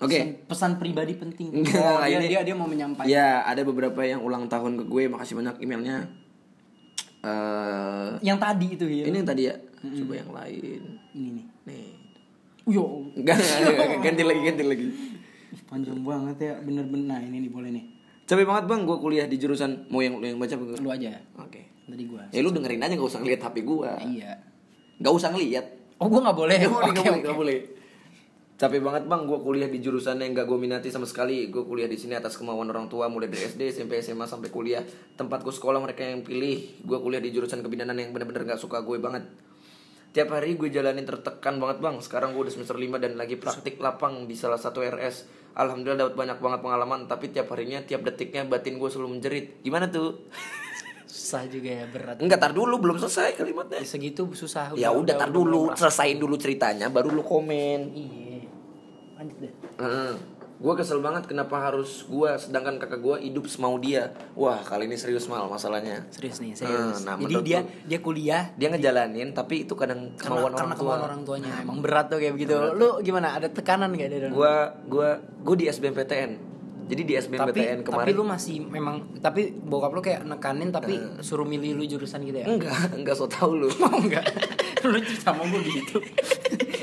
[0.00, 0.16] Oke.
[0.16, 1.48] Pesan, pesan pribadi penting.
[1.52, 3.04] Enggak, Oh, dia, ini- dia dia mau menyampaikan.
[3.04, 5.02] Ya, ada beberapa yang ulang tahun ke gue.
[5.06, 6.08] Makasih banyak emailnya.
[7.20, 9.04] Eh, Yang tadi itu ya.
[9.04, 9.54] ini yang tadi ya.
[9.76, 10.82] Coba yang lain.
[11.12, 11.46] Ini nih.
[11.68, 11.88] Nih.
[12.64, 13.36] Yo, Enggak,
[14.00, 14.86] ganti lagi, ganti lagi.
[15.66, 17.06] Panjang banget ya, bener-bener.
[17.06, 17.84] Nah, ini nih boleh nih.
[18.24, 20.78] Capek banget bang, gue kuliah di jurusan mau yang lu yang baca gue?
[20.78, 21.18] Lu aja.
[21.36, 21.66] Oke.
[21.90, 22.22] Tadi gua.
[22.30, 23.90] Ya lu dengerin aja, gak usah ngeliat HP gue.
[24.14, 24.30] Iya.
[25.02, 25.66] Gak usah ngeliat.
[25.98, 26.56] Oh, gua nggak boleh.
[26.62, 27.24] Nggak boleh, Oke, nggak boleh, oke.
[27.26, 27.58] nggak boleh.
[28.60, 31.48] Capek banget bang, gue kuliah di jurusan yang gak gue minati sama sekali.
[31.48, 34.84] Gue kuliah di sini atas kemauan orang tua, mulai dari SD, SMP, SMA sampai kuliah.
[35.16, 36.76] Tempat gue sekolah mereka yang pilih.
[36.84, 39.24] Gue kuliah di jurusan kebidanan yang bener-bener gak suka gue banget.
[40.12, 41.96] Tiap hari gue jalanin tertekan banget bang.
[42.04, 45.24] Sekarang gue udah semester 5 dan lagi praktik lapang di salah satu RS.
[45.56, 47.00] Alhamdulillah dapat banyak banget pengalaman.
[47.08, 49.64] Tapi tiap harinya, tiap detiknya batin gue selalu menjerit.
[49.64, 50.20] Gimana tuh?
[51.30, 52.16] Susah juga ya berat.
[52.18, 53.86] Enggak, tar dulu, belum selesai kalimatnya.
[53.86, 54.74] Segitu susah.
[54.74, 55.86] Ya udah, tar udah dulu, merasa.
[55.86, 57.94] selesain dulu ceritanya, baru lu komen.
[57.94, 58.42] Iya.
[59.14, 59.52] Lanjut deh.
[60.60, 65.00] gue kesel banget kenapa harus gue sedangkan kakak gue hidup semau dia wah kali ini
[65.00, 67.00] serius mal masalahnya Serius nih, serius.
[67.00, 70.68] nah, Jadi dia lu- dia kuliah dia ngejalanin tapi itu kadang karena, kemauan karena orang
[70.68, 71.52] tua kemauan orang tuanya.
[71.64, 72.52] Emang berat tuh kayak begitu.
[72.76, 73.40] Lu gimana?
[73.40, 75.08] Ada tekanan gak dari gue gue
[75.48, 76.49] gue di SBMPTN
[76.90, 80.94] jadi di tapi SBMPTN tapi kemarin lu masih memang tapi bokap lu kayak nekanin tapi
[81.20, 82.46] suruh milih lu jurusan gitu ya?
[82.46, 84.26] enggak enggak so tau lu Oh enggak.
[84.82, 85.98] lu cerita sama gue gitu.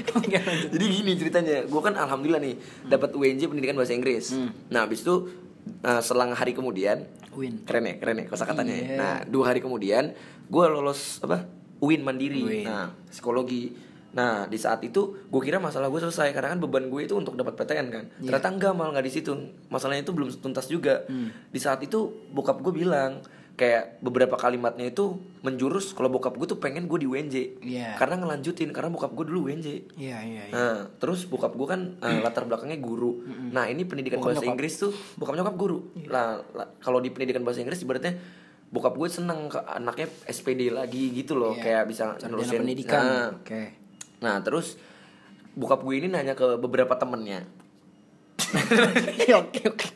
[0.09, 0.69] Oh, enggak lanjut.
[0.71, 4.49] jadi gini ceritanya gue kan alhamdulillah nih dapat UNJ pendidikan bahasa Inggris Hmm.
[4.67, 5.29] nah habis itu
[5.83, 7.61] uh, selang hari kemudian Win.
[7.61, 8.81] keren ya keren ya kosakatanya ya.
[8.81, 8.95] Iya.
[8.95, 11.45] nah dua hari kemudian gue lolos apa
[11.77, 12.65] UIN mandiri UIN.
[12.65, 13.75] nah psikologi
[14.17, 17.33] nah di saat itu gue kira masalah gue selesai karena kan beban gue itu untuk
[17.33, 18.33] dapat PTN kan Iya.
[18.33, 19.29] ternyata enggak malah nggak di situ
[19.67, 21.29] masalahnya itu belum tuntas juga Hmm.
[21.47, 23.21] di saat itu bokap gue bilang
[23.53, 27.93] kayak beberapa kalimatnya itu menjurus kalau bokap gue tuh pengen gue di UNJ Iya.
[27.95, 30.51] karena ngelanjutin karena bokap gue dulu UNJ Iya iya iya.
[30.51, 33.17] Nah, terus bokap gue kan eh, latar belakangnya guru.
[33.49, 34.53] Nah, ini pendidikan Bokap bahasa nyokap.
[34.53, 35.77] Inggris tuh bokap nyokap guru.
[36.05, 38.13] Lah, lah, kalau di pendidikan bahasa Inggris ibaratnya
[38.67, 41.63] bokap gue seneng ke anaknya SPD lagi gitu loh, Iya.
[41.63, 42.59] kayak bisa Sarjana nerusin.
[42.59, 43.01] pendidikan.
[43.01, 43.61] Nah, Oke.
[44.19, 44.75] Nah, terus
[45.53, 47.45] bokap gue ini nanya ke beberapa temennya.
[49.33, 49.87] oke oke.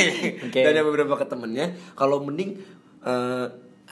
[0.40, 0.60] Oke.
[0.60, 2.56] dan ada beberapa ke temennya kalau mending
[3.02, 3.46] eh,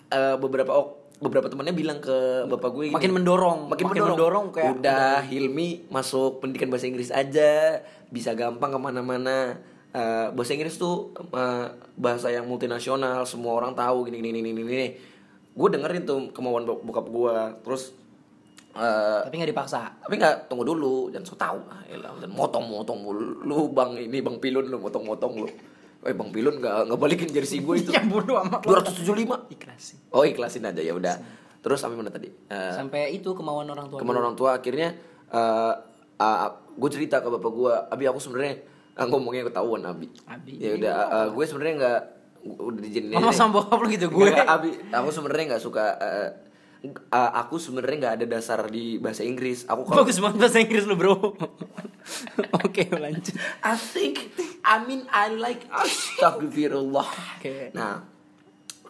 [0.08, 0.86] eh, beberapa oh,
[1.18, 5.20] beberapa temennya bilang ke bapak gue gini, Makin mendorong, makin, makin mendorong, mendorong kayak- udah
[5.22, 7.82] Hilmi masuk pendidikan bahasa Inggris aja.
[8.08, 9.58] Bisa gampang ke mana-mana.
[9.90, 13.24] Eh, bahasa Inggris tuh eh, bahasa yang multinasional.
[13.24, 14.06] Semua orang tahu.
[14.06, 14.88] Gini gini gini gini, gini.
[15.52, 17.36] gue dengerin tuh kemauan bok- bokap gue.
[17.62, 17.92] Terus
[18.78, 19.80] eh, tapi nggak dipaksa.
[19.98, 23.42] tapi nggak tunggu dulu jangan so tahu ah, elah, dan motong motong mulu.
[23.42, 25.48] Lu bang ini bang pilun lu motong motong lu.
[26.06, 27.90] Eh bang pilun nggak nggak balikin jersey gue itu.
[27.96, 28.62] Ya bodo amat.
[28.62, 29.42] dua ratus tujuh lima.
[29.50, 29.82] Ikhlas.
[29.82, 31.18] Sih oh ikhlasin aja ya udah.
[31.58, 32.30] Terus sampai mana tadi?
[32.30, 34.94] Eh, sampai itu kemauan orang tua ke mana orang tua akhirnya
[35.28, 35.74] eh
[36.78, 38.54] gue cerita ke bapak gue abi aku sebenarnya
[38.94, 40.06] ah, ngomongnya ketahuan abi.
[40.30, 40.62] Abi.
[40.62, 42.00] ya udah eh, gue sebenarnya nggak
[42.48, 44.30] udah dijinin Mama sama bokap lu gitu gue.
[44.30, 46.30] Abi aku sebenarnya nggak suka eh,
[46.86, 50.84] eh, aku sebenarnya nggak ada dasar di bahasa Inggris aku kalau bagus banget bahasa Inggris
[50.86, 51.16] lu bro
[52.64, 54.32] oke lanjut I think
[54.68, 57.08] I mean I like astagfirullah.
[57.40, 57.72] Oke.
[57.72, 58.04] Nah,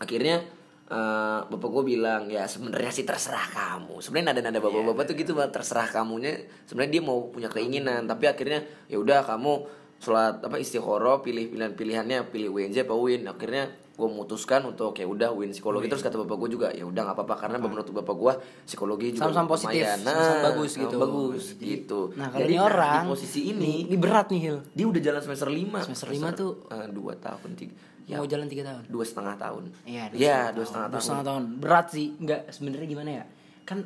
[0.03, 0.43] akhirnya
[0.91, 4.03] eh, bapak gue bilang ya sebenarnya sih terserah kamu.
[4.03, 6.35] Sebenarnya nada-nada bapak-bapak tuh gitu Bang, terserah kamunya.
[6.67, 11.75] Sebenarnya dia mau punya keinginan, tapi akhirnya ya udah kamu sholat apa istikharah pilih pilihan
[11.75, 13.67] pilihannya pilih UNJ apa UIN akhirnya
[13.99, 15.91] gue memutuskan untuk ya udah UIN psikologi.
[15.91, 18.33] Terus kata bapak gue juga ya udah nggak apa-apa karena menurut bapak gue
[18.63, 19.99] psikologi juga Sama-sama positif, lumayan.
[19.99, 20.97] sama-sama Nah, bagus sama gitu.
[20.97, 22.01] bagus gitu.
[22.15, 24.59] nah kalau Jadi, ini nah, orang di posisi ini ini berat nih Hil.
[24.71, 26.57] dia udah jalan semester 5 Semester lima tuh-
[26.89, 27.75] dua tahun tiga
[28.07, 28.83] ya, mau jalan tiga tahun?
[28.87, 29.63] Dua setengah tahun.
[29.85, 31.03] Iya, dua setengah dua tahun.
[31.03, 31.43] setengah tahun.
[31.59, 33.25] Berat sih, nggak sebenarnya gimana ya?
[33.67, 33.79] Kan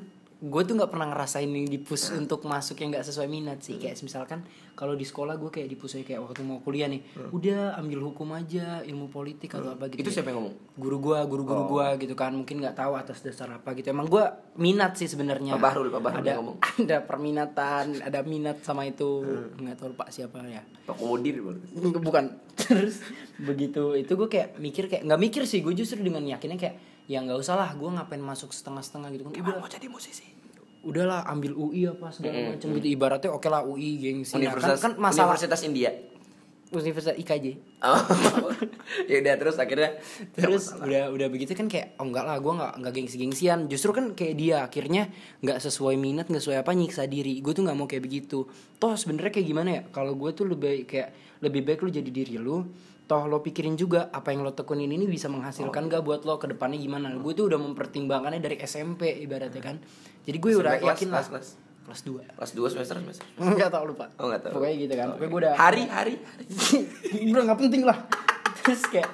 [0.42, 2.26] gue tuh nggak pernah ngerasain ini di push Hmm.
[2.26, 3.78] untuk masuk yang nggak sesuai minat sih.
[3.78, 4.42] Kayak misalkan
[4.74, 6.98] kalau di sekolah gue kayak di push kayak waktu mau kuliah nih,
[7.30, 10.02] udah ambil hukum aja, ilmu politik atau apa gitu.
[10.02, 10.04] Hmm.
[10.04, 13.54] itu siapa yang ngomong Guru gue, guru-guru gue gitu kan, mungkin nggak tahu atas dasar
[13.54, 13.94] apa gitu.
[13.94, 14.24] Emang gue
[14.58, 15.54] minat sih sebenarnya.
[15.54, 16.56] Pak Bahrul, Pak Bahrul ada yang ngomong.
[16.90, 19.22] ada perminatan, ada minat sama itu.
[19.22, 19.62] Hmm.
[19.62, 21.38] Nggak tahu pak siapa ya Pak Kodir
[22.02, 22.24] bukan
[22.60, 23.00] terus
[23.38, 26.76] begitu itu gue kayak mikir kayak nggak mikir sih gue justru dengan yakinnya kayak
[27.06, 30.31] ya nggak usah lah gue ngapain masuk setengah-setengah gitu kan udah mau jadi musisi
[30.82, 32.86] udahlah ambil UI apa segala macam gitu.
[32.90, 34.34] Ibaratnya oke lah UI gengsi.
[34.36, 35.90] Nah, Universitas kan, kan masalah Universitas India.
[36.72, 37.46] Universitas IKJ
[37.84, 38.00] oh.
[39.10, 40.00] ya udah terus akhirnya?
[40.32, 43.92] Terus udah udah begitu kan kayak oh enggak lah gue nggak nggak gengsi gengsian justru
[43.92, 45.12] kan kayak dia akhirnya
[45.44, 47.44] nggak sesuai minat nggak sesuai apa nyiksa diri.
[47.44, 48.48] Gue tuh nggak mau kayak begitu.
[48.80, 49.82] Toh sebenarnya kayak gimana ya?
[49.92, 51.12] Kalau gue tuh lebih kayak
[51.44, 52.64] lebih baik lu jadi diri lu.
[53.04, 56.48] Toh lo pikirin juga apa yang lo tekunin ini bisa menghasilkan gak buat lo ke
[56.48, 57.12] depannya gimana.
[57.20, 59.76] Gue tuh udah mempertimbangkannya dari SMP ibaratnya kan
[60.22, 61.22] jadi gue udah kelas, yakin lah.
[61.26, 61.48] kelas, kelas.
[61.82, 62.22] kelas dua.
[62.38, 63.24] kelas dua semester semester.
[63.38, 64.06] Nggak tau lupa.
[64.16, 64.52] Oh, nggak tahu.
[64.58, 65.06] pokoknya gitu kan.
[65.18, 66.14] Pokoknya gue udah hari hari.
[67.34, 67.98] Udah nggak penting lah.
[68.62, 69.10] Terus kayak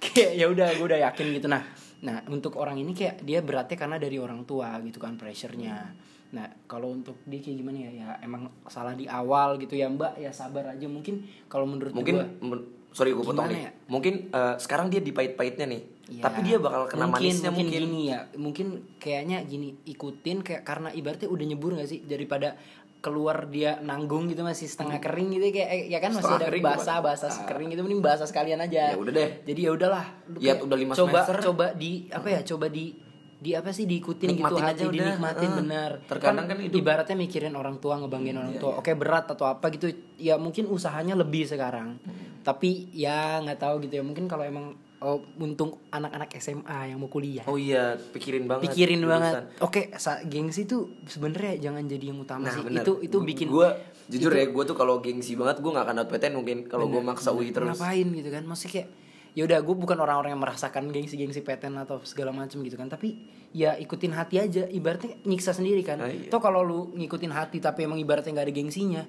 [0.00, 1.46] kayak ya udah gue udah yakin gitu.
[1.46, 1.62] Nah
[2.00, 5.92] nah untuk orang ini kayak dia beratnya karena dari orang tua gitu kan pressure-nya.
[6.32, 7.90] Nah kalau untuk dia kayak gimana ya?
[7.92, 10.16] Ya emang salah di awal gitu ya mbak.
[10.16, 10.88] Ya sabar aja.
[10.88, 12.56] Mungkin kalau menurut mungkin gua,
[12.90, 13.70] sorry gue potong nih.
[13.70, 13.72] ya?
[13.86, 17.66] mungkin eh, sekarang dia di pahit-pahitnya nih ya, tapi dia bakal kena mungkin, manisnya mungkin,
[17.66, 18.20] mungkin, gini ya.
[18.34, 22.02] Mungkin kayaknya gini ikutin kayak karena ibaratnya udah nyebur gak sih?
[22.02, 22.58] Daripada
[22.98, 26.36] keluar dia nanggung gitu masih setengah kering gitu kayak eh, ya kan masih Hmm.
[26.36, 28.92] Setengah ada kering, basah basah kering gitu mending basah sekalian aja.
[28.92, 29.30] Ya udah deh.
[29.42, 30.04] jadi ya udahlah.
[30.36, 31.36] Ya, udah lima coba semester.
[31.42, 32.92] coba di apa ya coba di
[33.40, 34.92] di apa sih diikutin gitu Nikmatin hati aja udah.
[34.92, 38.76] dinikmatin Eh, bener terkadang kan hidup- Iya, ibaratnya mikirin orang tua ngebanggain orang tua.
[38.76, 41.96] oke berat atau apa gitu ya mungkin usahanya lebih sekarang.
[41.96, 42.28] Hmm.
[42.40, 44.02] tapi ya nggak tahu gitu ya.
[44.02, 47.44] Mungkin kalau emang oh, untung anak-anak SMA yang mau kuliah.
[47.44, 49.10] Oh iya pikirin banget pikirin jurusan.
[49.10, 49.42] banget.
[49.60, 52.62] Oke sa- gengsi tuh sebenarnya jangan jadi yang utama Nah, sih.
[52.62, 52.82] bener.
[52.82, 53.74] itu itu bikin gua
[54.06, 56.98] jujur ya gue tuh kalau gengsi banget gue gak akan dapat PTN mungkin kalau gue
[57.00, 57.72] maksa UI terus.
[57.72, 58.42] ngapain gitu kan?
[58.42, 58.88] Maksudnya kayak
[59.30, 63.14] ya udah gue bukan orang-orang yang merasakan gengsi-gengsi PTN atau segala macam gitu kan tapi
[63.50, 64.66] ya ikutin hati aja.
[64.66, 65.98] Ibaratnya nyiksa sendiri kan.
[65.98, 66.26] Ah, iya.
[66.26, 69.02] toh kalau lu ngikutin hati tapi emang ibaratnya nggak ada gengsinya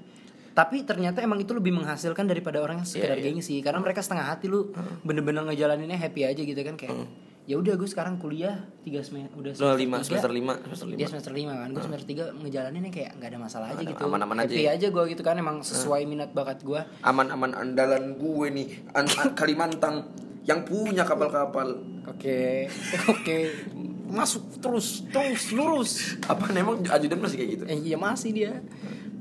[0.51, 3.31] tapi ternyata emang itu lebih menghasilkan daripada orang yang sekedar Iya, iya.
[3.31, 6.91] gengsi karena mereka setengah hati lu bener-bener ngejalaninnya happy aja gitu kan kayak
[7.41, 8.53] ya udah gue sekarang kuliah
[8.85, 10.97] tiga semester udah lo lima semester lima semester lima.
[10.97, 11.67] Dia semester lima kan.
[11.73, 13.97] Gue semester tiga ngejalaninnya kayak nggak ada masalah aja gitu.
[13.97, 14.77] aman-aman aja happy ya.
[14.77, 19.33] aja gue gitu kan emang sesuai minat bakat gue aman-aman andalan gue nih An- an-
[19.33, 20.05] Kalimantan
[20.41, 21.81] yang punya kapal-kapal.
[22.03, 22.65] Oke,
[23.13, 23.37] oke.
[24.09, 25.91] Masuk terus, terus lurus.
[26.25, 27.63] apa emang ajudan masih kayak gitu?
[27.65, 28.53] Eh, iya masih dia.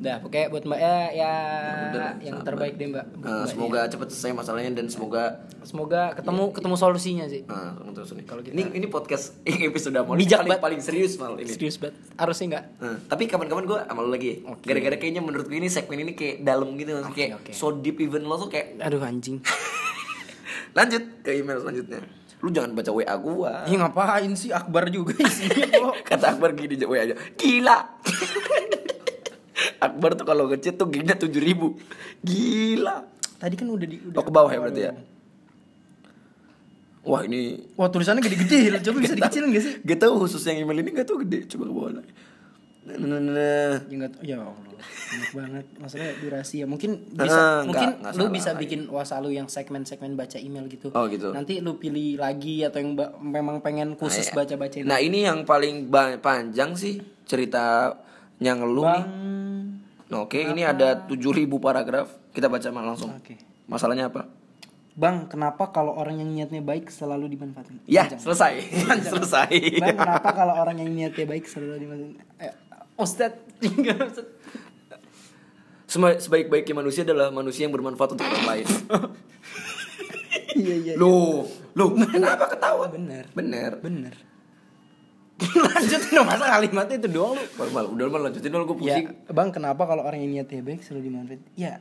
[0.00, 1.32] Dah, oke buat Mbak ya, ya
[1.92, 2.46] Udah, yang sabar.
[2.48, 3.04] terbaik deh Mbak.
[3.12, 5.60] Buat Mbak, semoga cepet selesai masalahnya dan semoga ya.
[5.60, 7.44] semoga ketemu ketemu solusinya sih.
[7.44, 8.24] Nah, terus nih.
[8.24, 9.36] Kalau kita- ini ini podcast
[9.68, 11.52] episode mau Bijak paling, paling serius mal ini.
[11.52, 12.00] Serius banget.
[12.16, 12.64] Harusnya enggak.
[12.80, 14.40] Nah, tapi kapan-kapan gue sama lu lagi.
[14.64, 17.52] Gara-gara kayaknya menurut gue ini segmen ini kayak dalam gitu Oke, kayak oke.
[17.52, 19.36] so deep even lo tuh kayak Aduh anjing.
[20.70, 22.00] lanjut ke email selanjutnya.
[22.40, 23.68] Lu jangan baca WA gua.
[23.68, 25.94] Ih ngapain sih Akbar juga isinya kok.
[26.08, 27.14] Kata Akbar gini aja WA aja.
[27.36, 27.78] Gila.
[29.80, 31.76] Akbar tuh kalau ngechat tuh gengnya tujuh ribu
[32.24, 33.04] Gila
[33.40, 34.92] Tadi kan udah di udah Oh ke bawah ya berarti ya
[37.00, 39.74] Wah ini Wah tulisannya gede-gede, coba bisa dikecilin gak sih?
[39.80, 42.12] Gak tau khusus yang email ini gak tau gede Coba ke bawah lagi
[42.80, 43.76] Nah, nah, nah, nah.
[43.86, 44.56] Ya enggak ya Allah.
[44.80, 45.64] Banyak banget.
[45.76, 46.66] Maksudnya durasi ya.
[46.66, 50.88] Mungkin bisa enggak, mungkin enggak lu bisa bikin wasa lu yang segmen-segmen baca email gitu.
[50.96, 51.30] Oh, gitu.
[51.30, 54.36] Nanti lu pilih lagi atau yang memang pengen khusus Nah, ya.
[54.42, 54.84] baca-bacain.
[54.88, 55.92] Nah ini yang paling
[56.24, 59.04] panjang sih Ceritanya ngeluh nih
[60.10, 63.38] Nah, Oke ini ada 7000 paragraf Kita baca langsung Oke.
[63.70, 64.26] Masalahnya apa?
[64.98, 67.78] Bang, kenapa kalau orang yang niatnya baik selalu dimanfaatin?
[67.86, 68.20] Ya Panjang.
[68.26, 68.54] selesai
[69.14, 72.42] Selesai Bang, kenapa kalau orang yang niatnya baik selalu dimanfaatin?
[72.42, 72.54] Eh.
[75.90, 78.66] Sema- Sebaik-baiknya manusia adalah manusia yang bermanfaat untuk orang lain
[80.58, 80.92] Iya iya.
[80.98, 81.46] Loh
[81.78, 82.90] Loh kenapa ketawa?
[82.90, 83.30] Bener.
[83.32, 84.14] Bener Bener.
[85.64, 87.44] Lanjutin dong masa kalimatnya itu doang lu.
[87.57, 89.07] Mal, mal, udah mal lanjutin dulu gue pusing.
[89.09, 91.40] Ya, bang, kenapa kalau orang yang niatnya baik selalu dimanfaatin?
[91.57, 91.81] Ya,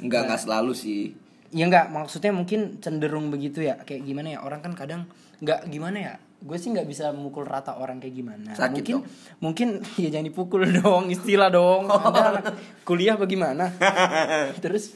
[0.00, 1.02] Enggak, enggak selalu sih.
[1.54, 3.80] Ya enggak maksudnya mungkin cenderung begitu ya.
[3.80, 5.08] Kayak gimana ya orang kan kadang
[5.40, 6.14] nggak gimana ya?
[6.36, 8.52] Gue sih nggak bisa memukul rata orang kayak gimana.
[8.52, 9.04] Sakit mungkin dong.
[9.40, 9.68] mungkin
[10.02, 11.88] ya jangan dipukul dong istilah dong.
[11.88, 12.44] Anda anak
[12.84, 13.72] kuliah bagaimana
[14.60, 14.92] terus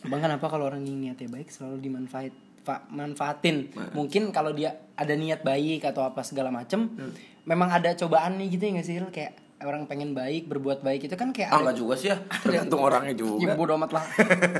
[0.00, 3.56] bang kenapa kalau orang yang niatnya baik selalu dimanfaat fa- manfaatin.
[3.92, 6.92] Mungkin kalau dia ada niat baik atau apa segala macem
[7.42, 11.16] memang ada cobaan nih gitu ya nggak sih kayak orang pengen baik berbuat baik itu
[11.20, 12.16] kan kayak Ah ada enggak juga sih ya.
[12.44, 14.04] Tergantung orangnya ya juga bodo amat lah.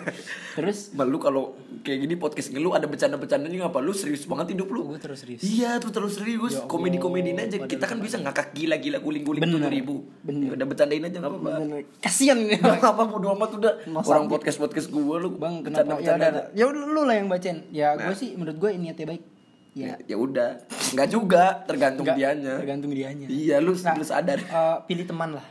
[0.61, 0.93] Terus?
[0.93, 4.93] Mal, lu kalau kayak gini podcast lu ada bercanda-bercandanya ngapa lu serius banget hidup lu.
[4.93, 5.41] Gue terus serius.
[5.41, 6.53] Iya tuh terus serius.
[6.53, 7.57] Ya Allah, komedi-komediin aja.
[7.65, 9.95] Kita kan bisa ngakak gila-gila guling-guling Bener, tujuh ribu.
[10.21, 10.53] Bener.
[10.53, 11.51] Ya udah bercandain aja nggak apa-apa.
[11.65, 11.81] Bener.
[12.05, 12.39] kasian.
[12.51, 13.73] Nih Gak apa bodo amat udah.
[13.89, 15.97] Mas orang podcast podcast gue lu bang kenapa?
[16.05, 16.43] Ya udah aja.
[16.53, 17.65] ya udah lu lah yang bacain.
[17.73, 18.19] Ya gue Nah.
[18.19, 19.40] sih menurut gue niatnya baik
[19.83, 20.51] ya ya udah
[20.93, 25.33] nggak juga tergantung Nggak, dianya tergantung dianya iya lu Nah, lu sadar eh, pilih teman
[25.33, 25.47] lah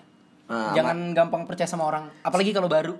[0.49, 2.97] Ah, jangan gampang percaya sama orang apalagi kalau baru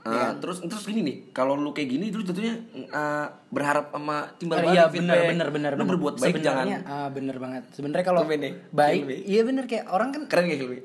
[0.00, 2.56] Ah, terus terus gini nih kalau lu kayak gini lu tentunya
[2.88, 5.06] ah, berharap sama timbal Eh, balik iya feedback.
[5.28, 5.90] benar benar benar lu benar.
[5.92, 9.16] berbuat baik jangan ah, bener banget sebenarnya kalau nih, baik Hilmi.
[9.28, 10.80] iya bener kayak orang kan keren gak Hilmi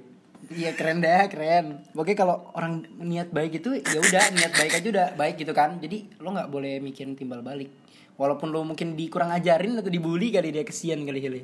[0.45, 1.81] Iya keren deh keren.
[1.89, 5.81] Pokoknya kalau orang niat baik itu ya udah niat baik aja udah baik gitu kan.
[5.81, 7.73] Jadi lo nggak boleh mikirin timbal balik.
[8.15, 11.41] Walaupun lo mungkin dikurang ajarin atau dibully kali dia kesian kali Hili.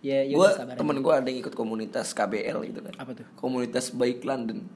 [0.00, 0.74] Ya ya gue sabar.
[0.74, 0.78] aja.
[0.78, 3.22] temen gue ada yang ikut komunitas KBL gitu kan Apa tuh?
[3.36, 4.66] komunitas baik London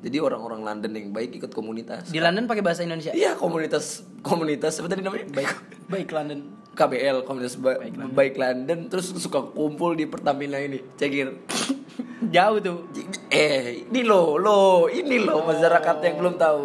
[0.00, 3.10] jadi orang-orang London yang baik ikut komunitas Di London pakai bahasa Indonesia.
[3.10, 5.54] iya komunitas komunitas apa tadi namanya Baik
[5.86, 6.58] baik London.
[6.70, 7.78] KBL komunitas ba-
[8.10, 11.38] baik, London terus suka kumpul di Pertamina ini cekir
[12.34, 12.90] Jauh tuh.
[13.30, 16.62] eh ini lo lo ini lo masyarakat yang belum tahu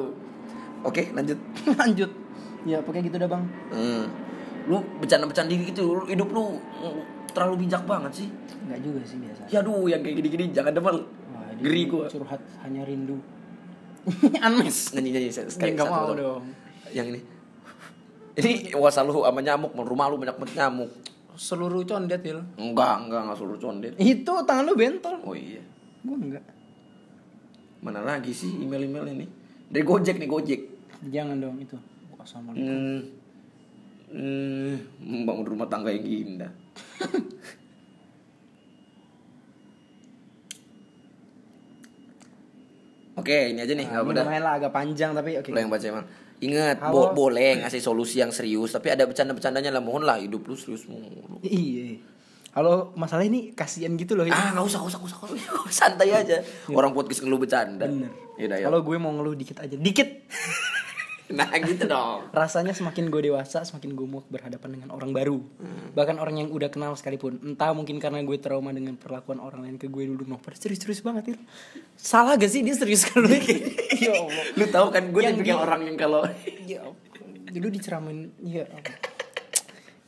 [0.82, 1.38] oke lanjut
[1.78, 2.10] Lanjut.
[2.70, 3.44] Ya pokoknya gitu dah bang.
[3.72, 4.04] hmm.
[4.66, 8.28] lu bercanda-bercanda gitu lu, hidup lu mm, terlalu bijak banget sih
[8.60, 9.42] Enggak juga sih biasa.
[9.48, 10.96] ya aduh yang kayak gini-gini jangan demen
[11.52, 13.18] dia geri gua Curhat hanya rindu.
[14.40, 14.94] Unmes.
[14.94, 16.44] nyanyi-nyanyi sekali Ya, nggak mau dong.
[16.92, 17.20] yang ini
[18.36, 20.92] ini wasa lu sama nyamuk rumah lu banyak banget nyamuk
[21.34, 22.38] Seluruh condet il.
[22.56, 25.18] enggak enggak enggak seluruh condet Itu tangan lu bentol.
[25.20, 25.64] oh iya
[26.00, 26.44] Gue enggak.
[27.80, 29.26] mana lagi sih email-email ini
[29.68, 30.62] dari Gojek nih Gojek
[31.02, 31.80] Jangan dong itu.
[32.30, 32.70] Assalamualaikum.
[32.70, 33.00] hmm,
[34.14, 36.54] hmm, membangun rumah tangga yang indah
[43.18, 45.50] Oke, ini aja nih, Nah, ini lumayan lah agak panjang tapi oke.
[45.52, 46.06] Lo yang baca emang.
[46.40, 47.12] Ingat, Halo.
[47.12, 49.84] bo- boleh ngasih solusi yang serius, tapi ada bercanda-bercandanya lah.
[49.84, 51.44] Mohon lah hidup lu serius mulu.
[51.44, 52.00] Iya.
[52.56, 54.24] Kalau masalah ini kasihan gitu loh.
[54.32, 55.68] Ah, nggak usah, nggak usah, nggak usah.
[55.68, 56.40] Santai aja.
[56.72, 57.90] Orang podcast ngeluh bercanda.
[57.90, 58.08] Bener.
[58.40, 60.08] Kalau gue mau ngeluh dikit aja, dikit.
[61.30, 62.26] Nah, gitu dong.
[62.34, 65.38] Rasanya semakin gue dewasa, semakin gue mau berhadapan dengan orang baru.
[65.38, 65.94] Hmm.
[65.94, 67.38] Bahkan orang yang udah kenal sekalipun.
[67.46, 70.26] Entah mungkin karena gue trauma dengan perlakuan orang lain ke gue dulu.
[70.26, 71.40] Noh, pada serius-serius banget, Il.
[71.94, 73.30] Salah gak sih dia serius kalau
[74.02, 74.46] Ya Allah.
[74.58, 76.22] Lu tahu kan gue Yang tipikal di- orang yang kalau
[76.66, 76.82] Ya.
[77.50, 78.66] Dulu diceramain, ya.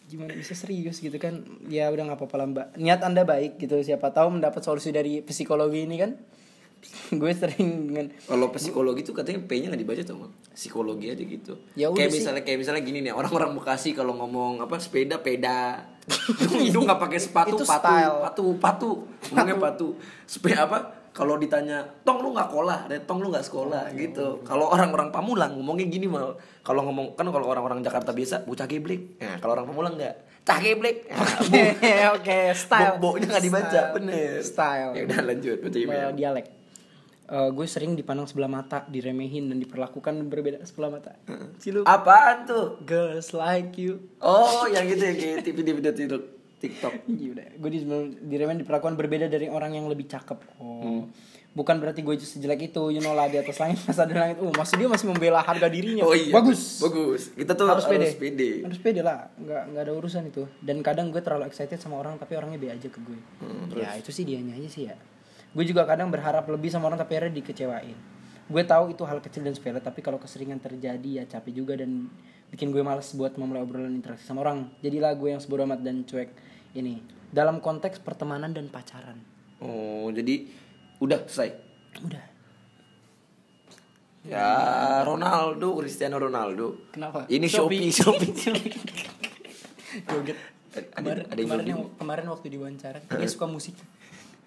[0.05, 3.79] Gimana bisa serius gitu kan Ya udah gak apa-apa lah mbak Niat anda baik gitu
[3.79, 6.11] Siapa tahu mendapat solusi dari psikologi ini kan
[7.21, 10.31] Gue sering dengan kalau psikologi tuh katanya P-nya nggak dibaca tuh.
[10.51, 11.53] Psikologi aja gitu.
[11.77, 12.19] Ya kayak sih.
[12.23, 15.85] misalnya kayak misalnya gini nih, orang-orang Bekasi kalau ngomong apa sepeda peda.
[16.67, 18.17] Itu nggak pakai sepatu, Itu patu, style.
[18.25, 18.91] patu, patu.
[19.31, 19.87] Ngomongnya patu.
[20.25, 20.79] Sepeda apa?
[21.11, 24.39] Kalau ditanya, "Tong lu nggak sekolah?" Ada tong lu nggak sekolah gitu.
[24.41, 26.39] Kalau orang-orang Pamulang ngomongnya gini mal.
[26.63, 29.19] Kalau ngomong kan kalau orang-orang Jakarta biasa bocah geblek.
[29.19, 30.15] Nah, kalau orang Pamulang enggak.
[30.41, 31.05] Cah geblek.
[31.43, 31.77] Oke
[32.17, 33.91] oke style Bo- bo-nya nggak dibaca, Style.
[33.93, 34.31] bener.
[34.41, 36.09] Style Ya udah lanjut baca email.
[36.15, 36.60] Dialek
[37.31, 41.15] Eh, gue sering dipandang sebelah mata, diremehin dan diperlakukan berbeda sebelah mata.
[41.63, 41.87] Cilu.
[41.87, 42.83] Apaan tuh?
[42.83, 44.03] Girls like you.
[44.19, 46.19] Oh, yang gitu ya kayak TV di video.
[46.61, 46.93] TikTok.
[47.09, 47.79] Iya gue di
[48.21, 50.61] diremen diperlakukan berbeda dari orang yang lebih cakep.
[50.61, 50.77] Oh.
[50.77, 51.03] Hmm.
[51.51, 54.37] Bukan berarti gue sejelek itu, you know lah di atas langit mas ada langit.
[54.39, 56.05] Oh, maksud dia masih membela harga dirinya.
[56.05, 56.31] Oh iya.
[56.31, 56.79] Bagus.
[56.79, 57.33] Bagus.
[57.33, 58.07] Kita tuh harus pede.
[58.07, 58.51] harus pede.
[58.63, 60.47] Harus pede lah, nggak nggak ada urusan itu.
[60.61, 63.19] Dan kadang gue terlalu excited sama orang tapi orangnya be aja ke gue.
[63.41, 64.95] Hmm, ya itu sih dianya aja sih ya.
[65.51, 67.97] Gue juga kadang berharap lebih sama orang tapi akhirnya dikecewain.
[68.47, 72.07] Gue tahu itu hal kecil dan sepele tapi kalau keseringan terjadi ya capek juga dan
[72.49, 74.71] bikin gue males buat memulai obrolan interaksi sama orang.
[74.79, 76.31] Jadilah gue yang sebodoh amat dan cuek
[76.73, 79.19] ini dalam konteks pertemanan dan pacaran.
[79.59, 80.47] Oh, jadi
[80.99, 81.49] udah selesai.
[82.01, 82.23] Udah.
[84.21, 84.45] Ya
[85.01, 86.77] Ronaldo, Cristiano Ronaldo.
[86.93, 87.25] Kenapa?
[87.25, 88.29] Ini Shopee, Shopee.
[90.09, 90.37] Joget.
[90.71, 91.91] Ada- Kemarin, ada yang kemarin, joget.
[91.99, 93.75] kemarin waktu diwawancara dia suka musik.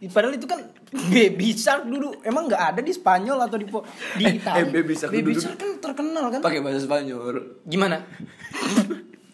[0.07, 0.61] Padahal itu kan
[1.13, 3.67] Baby Shark dulu emang nggak ada di Spanyol atau di
[4.15, 4.59] di Eh, Italia.
[4.59, 6.41] eh, Baby Shark Baby Shark kan terkenal kan.
[6.41, 7.63] Pakai bahasa Spanyol.
[7.63, 8.03] Gimana?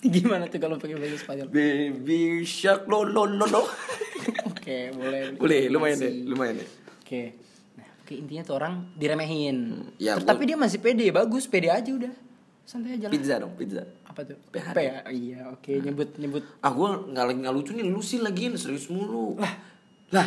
[0.02, 1.48] Gimana tuh kalau pakai bahasa Spanyol?
[1.48, 3.62] Baby shark lo lo lo lo.
[4.50, 5.34] Oke, boleh.
[5.34, 6.68] Boleh, lumayan deh, lumayan deh.
[7.00, 7.22] Oke.
[7.74, 9.56] Nah, oke intinya tuh orang diremehin.
[9.96, 12.12] ya, Terus, gua- tapi dia masih pede, bagus, pede aja udah.
[12.62, 13.12] Santai aja lah.
[13.12, 13.82] Pizza dong, pizza.
[14.02, 14.38] Apa tuh?
[14.48, 14.72] PHD.
[14.72, 14.96] P ya?
[15.06, 16.42] Iya, oke, nyebut nyebut.
[16.60, 19.36] Ah gua nggak lagi nggak lucu nih, lu sih lagi serius mulu.
[19.36, 19.52] Lah,
[20.10, 20.26] lah.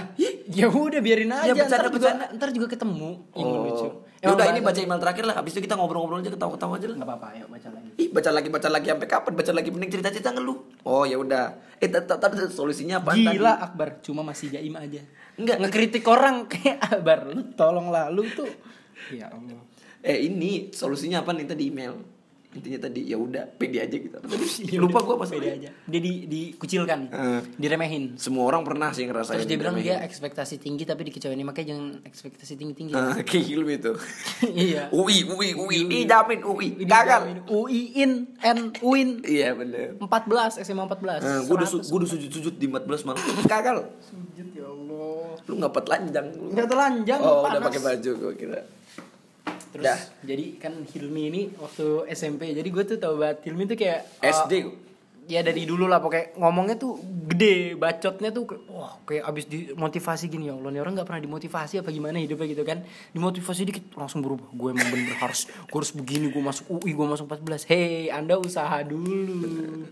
[0.54, 1.52] Ya udah biarin aja.
[1.52, 2.26] Ya, bercanda, ntar juga bercanda.
[2.36, 3.10] ntar juga ketemu.
[3.36, 3.88] Ini lucu.
[4.24, 5.36] Ya udah ini baca email terakhir lah.
[5.36, 6.98] Habis itu kita ngobrol-ngobrol aja ketawa-ketawa aja lah.
[7.04, 7.89] Nggak apa-apa, ayo baca lagi.
[8.00, 9.32] Ih, baca lagi, baca lagi sampai kapan?
[9.36, 10.58] Baca lagi mending cerita-cerita ngeluh.
[10.88, 11.60] Oh, ya udah.
[11.84, 15.04] Eh, tapi solusinya apa Gila Akbar, cuma masih jaim aja.
[15.36, 15.60] Enggak.
[15.67, 17.28] ngekritik orang kayak Akbar.
[17.28, 18.48] Lu tolonglah lu tuh.
[19.12, 19.60] Ya Allah.
[20.00, 22.00] Eh, ini solusinya apa nih tadi email?
[22.54, 24.13] Intinya tadi ya udah, pede aja gitu.
[24.63, 25.70] Ya Lupa gua pas pede aja.
[25.74, 27.42] Dia di dikucilkan, Eh.
[27.56, 28.13] diremehin.
[28.16, 29.36] Semua orang pernah sih ngerasain.
[29.36, 32.94] Terus dia bilang dia ekspektasi tinggi tapi dikecewain makanya jangan ekspektasi tinggi-tinggi.
[32.94, 33.92] Ah, kayak Hilmi itu.
[34.70, 34.88] iya.
[34.89, 36.68] UI, UI, UI, dijamin UI.
[36.84, 37.42] Gagal.
[37.48, 39.98] UI in and win Iya bener.
[39.98, 41.20] 14 SMA 14.
[41.20, 41.89] Nah, gue udah, su- 100.
[41.89, 43.20] gua udah sujud-sujud di 14 malam.
[43.44, 43.78] Gagal.
[44.00, 45.36] Sujud ya Allah.
[45.44, 46.28] Lu nggak telanjang.
[46.32, 46.46] lu.
[46.50, 48.62] Enggak telanjang, Oh, udah pakai baju gue kira.
[49.74, 50.00] Terus Dah.
[50.22, 52.54] jadi kan Hilmi ini waktu SMP.
[52.54, 54.54] Jadi gue tuh tau banget Hilmi tuh kayak uh, SD.
[55.24, 60.52] ya dari dulu lah pokoknya ngomongnya tuh gede bacotnya tuh wah kayak abis dimotivasi gini
[60.52, 62.84] ya Allah nih orang nggak pernah dimotivasi apa gimana hidupnya gitu kan
[63.16, 67.08] dimotivasi dikit langsung berubah gue emang bener harus gue harus begini gue masuk UI gue
[67.08, 69.88] masuk 14 hei anda usaha dulu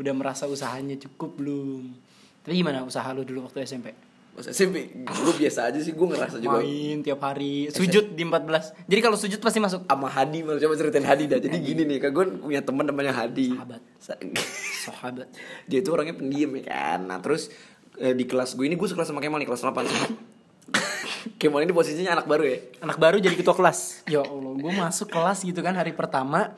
[0.00, 1.92] udah merasa usahanya cukup belum
[2.40, 3.92] tapi gimana usaha lu dulu waktu SMP
[4.30, 5.90] Pas SMP, gue biasa aja sih.
[5.90, 6.58] Gue ngerasa juga.
[6.58, 10.74] main tiap hari sujud di 14 jadi kalau sujud pasti masuk sama Hadi malah coba
[10.74, 11.38] ceritain Hadi dah.
[11.38, 13.52] Jadi gini nih, kan gue punya teman namanya Hadi.
[13.52, 13.80] Sahabat.
[13.98, 14.20] Sa-
[14.86, 15.28] sahabat
[15.64, 17.04] Dia itu orangnya pendiam ya kan.
[17.04, 17.50] Nah terus
[17.96, 19.76] eh, di kelas gue ini gue sekelas sama Kemal nih kelas 8
[21.40, 22.58] Kemal ini posisinya anak baru ya.
[22.80, 26.56] anak baru jadi ketua kelas ya allah gue masuk kelas gitu kan hari pertama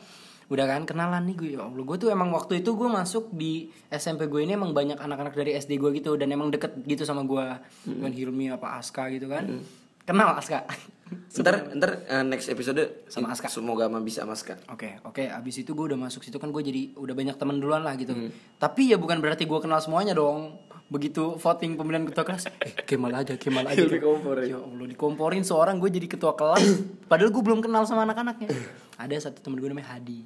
[0.53, 3.73] udah kan kenalan nih gue ya allah gue tuh emang waktu itu gue masuk di
[3.89, 7.25] SMP gue ini emang banyak anak-anak dari SD gue gitu dan emang deket gitu sama
[7.25, 7.45] gue
[7.89, 9.65] dengan Hilmi apa Aska gitu kan
[10.05, 10.69] kenal Aska
[11.13, 13.49] Ntar, ntar eh, next episode Sama Aska.
[13.49, 14.57] Semoga sama bisa sama Aska.
[14.73, 15.29] Oke, oke.
[15.29, 18.17] Abis itu gue udah masuk situ kan gue jadi udah banyak teman duluan lah gitu.
[18.57, 20.57] Tapi ya bukan berarti gue kenal semuanya dong.
[20.93, 23.81] Begitu voting pemilihan ketua kelas, eh Kemal aja, Kemal aja.
[23.81, 24.45] Dikomporin.
[24.45, 26.85] Ya Allah, dikomporin seorang gue jadi ketua kelas.
[27.09, 28.53] Padahal gue belum kenal sama anak-anaknya.
[29.01, 30.21] Ada satu temen gue namanya Hadi.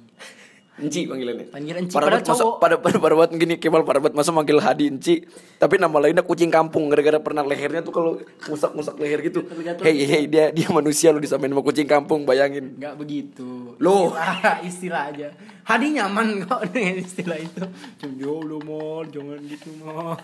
[0.77, 1.49] Enci panggilannya.
[1.49, 2.55] Panggilan Enci, padahal masa, cowok.
[2.61, 5.25] pada pada pada buat gini Kemal pada buat masa manggil Hadi Enci.
[5.57, 8.11] Tapi nama lainnya kucing kampung gara-gara pernah lehernya tuh kalau
[8.45, 9.41] ngusak-ngusak leher gitu.
[9.81, 12.77] Hey hey dia dia manusia lu disamain sama kucing kampung bayangin.
[12.77, 13.73] Nggak begitu.
[13.81, 14.13] Loh.
[14.13, 15.27] Istilah, istilah aja.
[15.65, 17.63] Hadi nyaman kok dengan istilah itu.
[17.97, 20.21] Cuma lo mal, jangan gitu mal.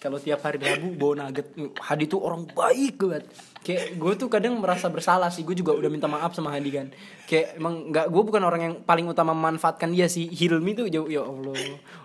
[0.00, 3.24] Kalau tiap hari Rabu bawa nugget, Hadi tuh orang baik banget.
[3.60, 5.42] Kayak gue tuh kadang merasa bersalah sih.
[5.42, 6.86] Gue juga udah minta maaf sama Hadi kan.
[7.24, 10.26] Kayak emang nggak gue bukan orang yang paling utama memanfaatkan dia sih.
[10.26, 11.54] Hilmi tuh jauh ya Allah.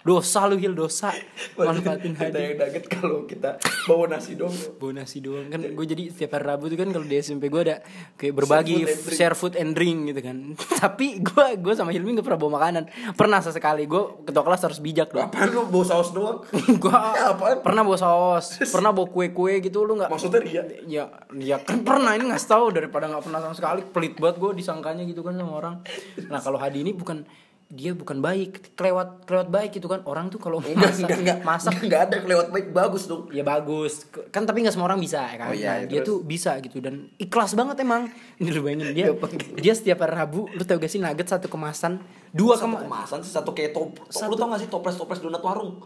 [0.02, 1.16] Dosa lu Hil dosa.
[1.56, 2.40] Manfaatin Kita Hadi.
[2.44, 4.52] yang daget kalau kita bawa nasi dong.
[4.76, 7.62] bawa nasi doang kan gue jadi setiap hari Rabu tuh kan kalau di SMP gue
[7.64, 7.78] ada
[8.16, 9.16] kayak berbagi Share food and drink.
[9.16, 10.38] share food and drink gitu kan
[10.84, 14.80] tapi gue gue sama Hilmi gak pernah bawa makanan pernah sesekali gue ketua kelas harus
[14.80, 16.42] bijak dong Apaan lu bawa saus doang?
[16.84, 16.98] gue
[17.62, 20.64] pernah bawa saus pernah bawa kue kue gitu lu nggak Maksudnya ria?
[20.84, 21.06] ya
[21.46, 25.06] ya kan pernah ini nggak tahu daripada nggak pernah sama sekali pelit banget gue disangkanya
[25.06, 25.76] gitu kan sama orang
[26.26, 27.22] nah kalau Hadi ini bukan
[27.66, 31.38] dia bukan baik kelewat kelewat baik gitu kan orang tuh kalau masak enggak, enggak.
[31.42, 33.26] masak enggak ada kelewat baik bagus dong.
[33.30, 36.22] ya bagus kan tapi nggak semua orang bisa ya kan Oh iya, Nah, dia tuh
[36.22, 38.06] bisa gitu dan ikhlas banget emang
[38.40, 39.10] ini lu bayangin dia
[39.58, 43.34] dia setiap hari Rabu lu tau gak sih nugget satu kemasan dua Satu kemasan sih
[43.34, 43.98] satu kayak top.
[44.10, 45.82] Satu- Lu tau gak sih toples-toples donat warung?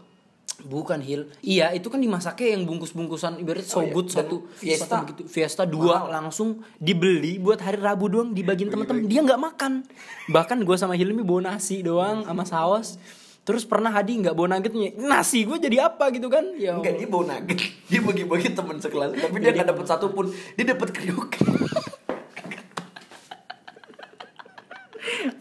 [0.60, 1.30] Bukan Hil.
[1.40, 4.84] Iya itu kan dimasaknya yang bungkus-bungkusan ibarat so Oh iya, good dan satu Fiesta.
[4.84, 5.20] satu begitu.
[5.24, 6.20] Fiesta dua Mahal.
[6.20, 9.86] langsung dibeli buat hari Rabu doang dibagiin temen-temen dia nggak makan.
[10.28, 13.00] Bahkan gue sama Hilmi bawa nasi doang sama saus.
[13.40, 16.44] Terus pernah Hadi nggak bawa nuggetnya nasi gue jadi apa gitu kan?
[16.60, 17.58] Ya Enggak dia bawa nugget.
[17.88, 21.34] Dia bagi-bagi teman sekelas Tapi dia gak dapet satu pun Dia dapet kriuk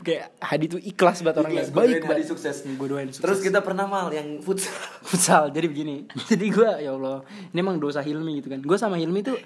[0.10, 2.30] kayak Hadi tuh ikhlas banget orangnya gua baik doain Hadi banget.
[2.34, 2.56] sukses.
[2.66, 3.22] gue doain sukses.
[3.22, 4.74] Terus kita pernah mal yang futsal.
[5.10, 6.10] Futsal jadi begini.
[6.34, 7.22] Jadi gue ya Allah
[7.54, 8.60] ini emang dosa Hilmi gitu kan.
[8.66, 9.38] Gue sama Hilmi tuh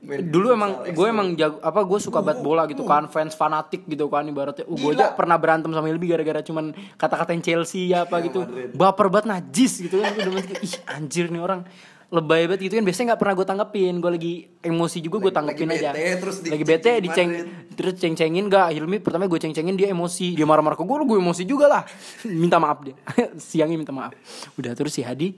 [0.00, 3.84] Main dulu emang gue emang jago apa gue suka banget bola gitu kan fans fanatik
[3.84, 4.64] gitu kan ibaratnya.
[4.64, 8.48] Uh, gue aja pernah berantem sama Hilmi gara-gara cuman kata-katain Chelsea ya apa gitu.
[8.48, 8.72] Madrid.
[8.72, 11.68] baper banget najis gitu kan udah banget kayak, ih anjir nih orang
[12.10, 12.84] lebay banget gitu kan.
[12.84, 13.94] Biasanya nggak pernah gue tanggepin.
[13.96, 15.90] Gue lagi emosi juga gue Lagi- tanggepin lagi aja.
[15.90, 17.30] bete, terus lagi diceng- bete diceng
[17.70, 20.34] terus ceng-cengin gak Hilmi pertama gue ceng-cengin dia emosi.
[20.34, 21.82] Dia marah-marah ke gue gue emosi juga lah.
[22.24, 22.98] Minta maaf dia.
[23.40, 24.12] Siangnya minta maaf.
[24.54, 25.32] Udah terus si Hadi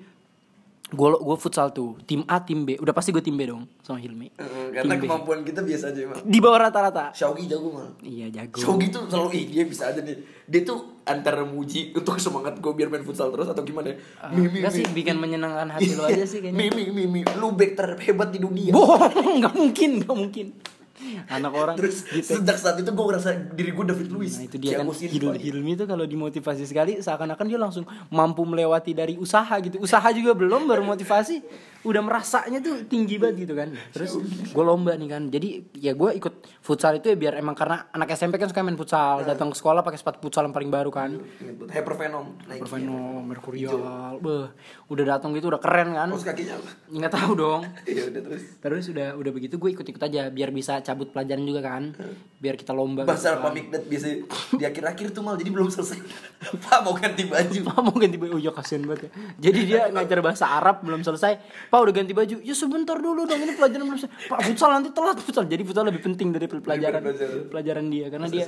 [0.92, 1.96] gue gue futsal tuh.
[2.04, 2.76] Tim A tim B.
[2.76, 4.28] Udah pasti gue tim B dong sama Hilmi.
[4.30, 5.04] Eh, Karena Tim B.
[5.04, 7.10] kemampuan kita biasa aja emang di bawah rata-rata.
[7.10, 8.60] Shogi jago mal iya jago.
[8.60, 10.20] Shogi tuh selalu ih dia bisa aja nih.
[10.44, 14.70] Dia tuh antara muji untuk semangat gue biar main futsal terus atau gimana Ah, enggak
[14.70, 16.70] sih bikin menyenangkan hati lo aja sih kayaknya.
[16.70, 18.70] Mimi Mimi Lu back terhebat di dunia.
[18.70, 19.00] Bohong
[19.40, 20.46] nggak mungkin nggak mungkin
[21.36, 24.56] anak orang Terus gitu sejak saat itu gue ngerasa diri gue David Luiz Nah itu
[24.56, 25.42] dia kan Thiago Silva Hil- nih.
[25.42, 29.78] Hilmi tuh kalau dimotivasi sekali seakan-akan dia langsung mampu melewati dari usaha gitu.
[29.78, 31.42] Usaha juga belum baru motivasi
[31.82, 33.74] udah merasanya tuh tinggi banget gitu kan.
[33.90, 34.14] Terus
[34.54, 35.22] gue lomba nih kan.
[35.28, 38.78] Jadi ya gue ikut futsal itu ya biar emang karena anak SMP kan suka main
[38.78, 41.18] futsal, datang ke sekolah pakai sepatu futsal yang paling baru kan.
[41.70, 42.62] Hypervenom Nike.
[42.62, 44.46] Perfeno, Mercurial, beh,
[44.94, 46.08] udah datang gitu udah keren kan.
[46.14, 46.56] Terus kakinya?
[46.90, 47.62] Nggak tahu dong.
[47.92, 51.60] Iya udah terus Terus udah udah begitu gue ikut-ikut aja biar bisa cabut pelajaran juga
[51.66, 51.92] kan.
[52.38, 53.04] Biar kita lomba.
[53.04, 53.44] Bahasa gitu kan.
[53.50, 54.06] pamikdat biasa
[54.56, 55.98] di akhir-akhir tuh mal jadi belum selesai.
[56.64, 57.58] Pak mau ganti baju.
[57.68, 59.10] Pak mau ganti baju, oh iya kasihan banget ya.
[59.50, 61.42] Jadi dia ngajar bahasa Arab belum selesai.
[61.72, 62.36] Pak udah ganti baju.
[62.44, 64.28] Ya sebentar dulu dong ini pelajaran belum selesai.
[64.28, 65.48] Pak futsal nanti telat futsal.
[65.48, 67.00] Jadi futsal lebih penting dari pelajaran
[67.48, 67.84] pelajaran.
[67.88, 68.44] dia karena dia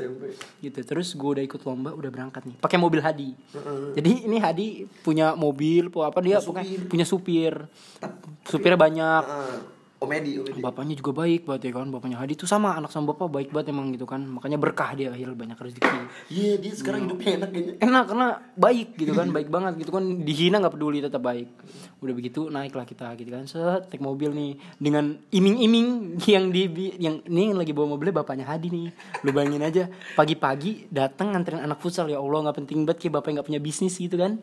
[0.60, 0.78] gitu.
[0.84, 2.60] Terus gue udah ikut lomba udah berangkat nih.
[2.60, 3.32] Pakai mobil Hadi.
[3.96, 6.84] Jadi ini Hadi punya mobil, apa dia supir.
[6.84, 7.64] punya supir.
[8.44, 9.24] Supirnya banyak.
[10.04, 10.60] Ah, Omedi, Omedi.
[10.60, 11.88] Bapaknya juga baik banget ya kan.
[11.88, 14.20] Bapaknya Hadi tuh sama anak sama bapak baik banget emang gitu kan.
[14.20, 15.98] Makanya berkah dia akhirnya banyak rezeki.
[16.28, 17.74] Iya dia sekarang hidupnya enak kayaknya.
[17.80, 20.04] enak karena baik gitu kan baik banget gitu kan.
[20.20, 21.48] Dihina nggak peduli tetap baik.
[22.04, 23.48] Udah begitu naiklah kita gitu kan.
[23.48, 24.52] Set naik mobil nih.
[24.76, 26.68] Dengan iming-iming yang di
[27.00, 28.86] yang ini yang lagi bawa mobilnya bapaknya Hadi nih.
[29.24, 32.12] Lu bayangin aja pagi-pagi datang nganterin anak futsal.
[32.12, 34.36] Ya Allah nggak penting banget kayak bapaknya nggak punya bisnis gitu kan.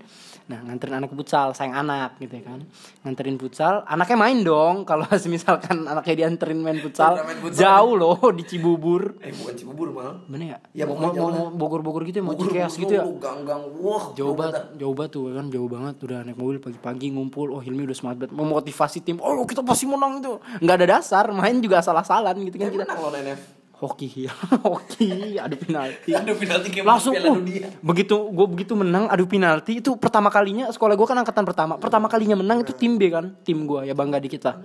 [0.50, 2.60] Nah nganterin anak futsal sayang anak gitu ya kan.
[3.06, 4.76] Nganterin futsal anaknya main dong.
[4.84, 5.06] Kalau
[5.52, 7.60] misalkan anaknya dianterin main futsal, Main futsal.
[7.60, 10.24] jauh loh di Cibubur Eh bukan Cibubur mal.
[10.26, 10.58] mana ya?
[10.72, 13.04] Ya, mau, mau, mau Bogor-Bogor gitu ya, mau Cikeas gitu ya.
[13.04, 14.16] Gang-gang wah.
[14.16, 17.52] Jauh banget, jauh banget tuh kan, jauh banget udah naik mobil pagi-pagi ngumpul.
[17.52, 19.20] Oh Hilmi udah semangat banget, memotivasi tim.
[19.20, 20.40] Oh kita pasti menang itu.
[20.58, 23.42] Nggak ada dasar, main juga asal-asalan gitu kan Kita menang lawan NF.
[23.76, 24.30] Hoki,
[24.62, 26.14] hoki, adu penalti.
[26.18, 27.66] Aduh penalti kayak Langsung Piala uh, Dunia.
[27.82, 32.06] begitu gue begitu menang adu penalti itu pertama kalinya sekolah gue kan angkatan pertama pertama
[32.06, 34.62] kalinya menang itu tim B kan tim gue ya bangga di kita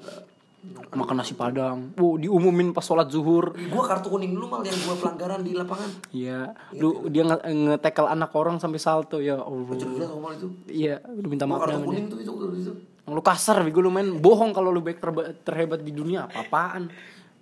[0.88, 4.94] makan nasi padang, wow diumumin pas sholat zuhur, Gua kartu kuning dulu mal yang gua
[4.94, 5.90] pelanggaran di lapangan.
[6.08, 10.16] Iya, lu dia nge- nge-tackle anak orang sampai salto ya Lu Allah.
[10.16, 10.48] mal itu.
[10.66, 12.72] Iya, lu minta maaf kartu kuning tuh itu itu.
[13.04, 16.90] Lu kasar, bego lu main bohong kalau lu terba- terhebat di dunia apa-apaan.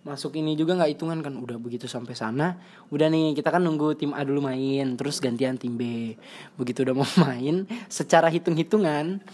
[0.05, 2.61] Masuk ini juga nggak hitungan kan udah begitu sampai sana.
[2.93, 6.13] Udah nih kita kan nunggu tim A dulu main, terus gantian tim B.
[6.55, 9.25] Begitu udah mau main, secara hitung-hitungan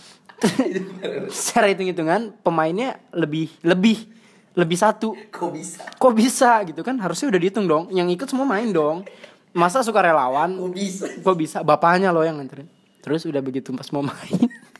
[1.34, 4.08] secara hitung-hitungan pemainnya lebih lebih
[4.56, 5.14] lebih satu.
[5.30, 5.82] Kok bisa?
[5.86, 6.50] kok bisa?
[6.66, 6.98] Gitu kan?
[6.98, 7.84] Harusnya udah dihitung dong.
[7.94, 9.06] Yang ikut semua main dong.
[9.54, 10.54] Masa suka relawan?
[10.58, 11.04] Kok bisa?
[11.22, 11.58] kok bisa?
[11.62, 12.66] Bapaknya loh yang nganterin.
[13.00, 14.38] Terus udah begitu pas mau main.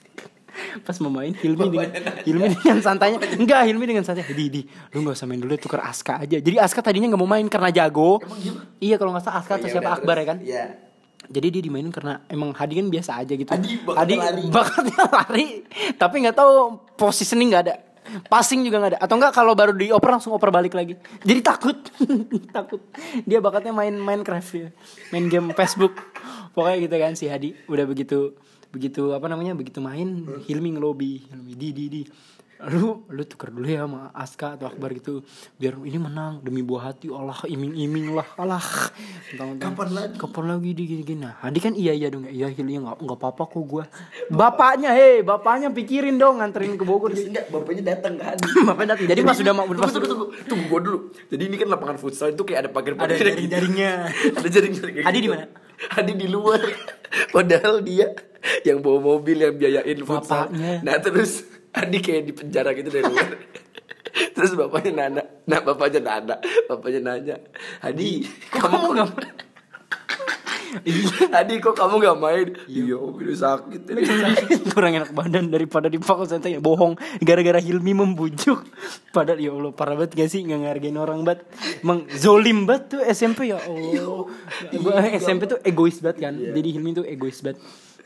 [0.85, 2.23] Pas mau main Hilmi dengan nanya.
[2.23, 3.19] Hilmi dengan santainya.
[3.35, 6.37] Enggak Hilmi dengan santai di di lu nggak usah main dulu tukar Aska aja.
[6.37, 8.21] Jadi Aska tadinya nggak mau main karena jago.
[8.23, 8.39] Emang
[8.79, 10.23] iya kalau nggak salah Aska atau Oh, iya, siapa Akbar terus.
[10.23, 10.39] ya kan?
[10.45, 10.65] Iya.
[11.31, 13.47] Jadi dia dimainin karena emang Hadi kan biasa aja gitu.
[13.47, 14.45] Hadi bakatnya lari.
[14.59, 15.47] bakatnya lari,
[15.95, 16.55] tapi nggak tahu
[16.99, 17.77] positioning nggak ada.
[18.27, 19.01] Passing juga nggak ada.
[19.07, 20.99] Atau enggak kalau baru dioper langsung oper balik lagi.
[21.23, 21.79] Jadi takut,
[22.57, 22.83] takut.
[23.23, 24.69] Dia bakatnya main Minecraft ya,
[25.15, 25.95] main game Facebook.
[26.51, 27.55] Pokoknya gitu kan si Hadi.
[27.71, 28.35] Udah begitu,
[28.75, 32.03] begitu apa namanya, begitu main Hilmi ngelobi, Hilmi di di di.
[32.69, 35.25] Lu lu tuker dulu ya sama Aska atau Akbar gitu
[35.57, 38.61] biar ini menang demi buah hati Allah iming-iming lah Allah
[39.57, 40.15] Kapan lagi?
[40.21, 43.17] kapan lagi di gini gini nah Hadi kan iya iya dong iya Hilmi nggak nggak
[43.17, 43.85] apa apa kok gua
[44.29, 48.37] bapaknya hei bapaknya pikirin dong nganterin ke Bogor Terus enggak bapaknya datang kan.
[48.69, 50.99] bapaknya datang jadi pas sudah mau tunggu, tunggu, tunggu, tunggu gua dulu.
[51.33, 53.93] Jadi ini kan lapangan futsal itu kayak ada pagar ada jaring-jaringnya
[54.39, 54.95] ada jaring-jaring.
[55.01, 55.33] Adi di gitu.
[55.33, 55.47] mana?
[55.97, 56.61] Adi di luar.
[57.35, 58.13] Padahal dia
[58.63, 60.53] yang bawa mobil yang biayain futsal.
[60.53, 60.85] Bapaknya.
[60.85, 63.31] Nah terus Adi kayak di penjara gitu dari luar.
[64.35, 67.37] Terus bapaknya nanya, nah bapaknya nanya, bapaknya nanya,
[67.79, 69.11] Adi, kamu kamu kok nggak
[71.39, 72.49] Adi kok kamu gak main?
[72.71, 73.81] Iya, Umi udah sakit.
[74.75, 78.63] kurang enak badan daripada di fakultas santai bohong gara-gara Hilmi membujuk.
[79.11, 80.47] Padahal ya Allah parah banget gak sih?
[80.47, 81.41] Nggak ngargain orang banget.
[81.83, 84.31] Emang zolim banget tuh SMP ya Allah.
[84.79, 86.35] Gua SMP tuh egois banget kan?
[86.39, 87.59] Jadi Hilmi tuh egois banget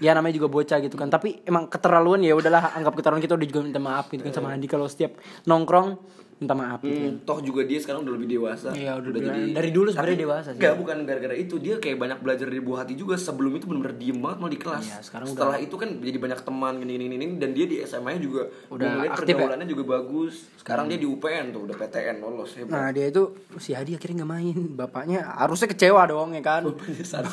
[0.03, 1.11] ya namanya juga bocah gitu kan.
[1.11, 4.55] Tapi emang keterlaluan ya udahlah anggap keterlaluan kita udah juga minta maaf gitu kan sama
[4.55, 4.67] Andi.
[4.67, 5.99] Kalau setiap nongkrong
[6.37, 7.15] minta maaf gitu kan.
[7.15, 8.69] Hmm, toh juga dia sekarang udah lebih dewasa.
[8.71, 10.59] Iya, udah bilang- dari dulu sebenarnya dewasa sih.
[10.59, 11.55] Enggak, bukan gara-gara itu.
[11.57, 13.15] Dia kayak banyak belajar dari buah hati juga.
[13.15, 14.85] Sebelum itu benar-benar diem banget malah di kelas.
[14.85, 18.21] Iya, sekarang Setelah itu kan jadi banyak teman gini gini gini dan dia di SMA-nya
[18.21, 19.37] juga Udah aktif ya?
[19.37, 20.35] pergaulannya juga bagus.
[20.57, 22.73] Sekarang dia di UPN tuh, udah PTN lolos hebat.
[22.73, 23.23] Nah dia itu
[23.57, 26.63] si Hadi akhirnya nggak main, bapaknya harusnya kecewa dong ya kan.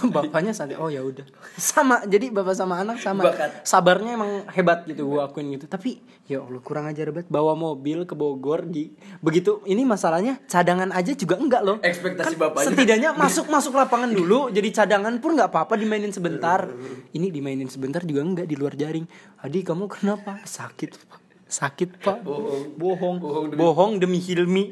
[0.09, 0.77] Bapaknya santai.
[0.81, 1.25] Oh ya udah.
[1.55, 3.23] Sama jadi bapak sama anak sama.
[3.23, 3.61] Bakat.
[3.63, 5.65] Sabarnya emang hebat gitu gua akuin gitu.
[5.65, 10.89] Tapi ya Allah kurang ajar banget bawa mobil ke Bogor di begitu ini masalahnya cadangan
[10.91, 11.77] aja juga enggak loh.
[11.79, 12.67] Ekspektasi Kan bapaknya.
[12.71, 16.67] Setidaknya masuk masuk lapangan dulu jadi cadangan pun nggak apa-apa dimainin sebentar.
[17.11, 19.05] Ini dimainin sebentar juga enggak di luar jaring.
[19.39, 20.41] Hadi kamu kenapa?
[20.43, 21.19] Sakit Pak.
[21.51, 22.79] Sakit pak Bohong.
[22.79, 24.71] bohong Bohong demi- bohong demi Hilmi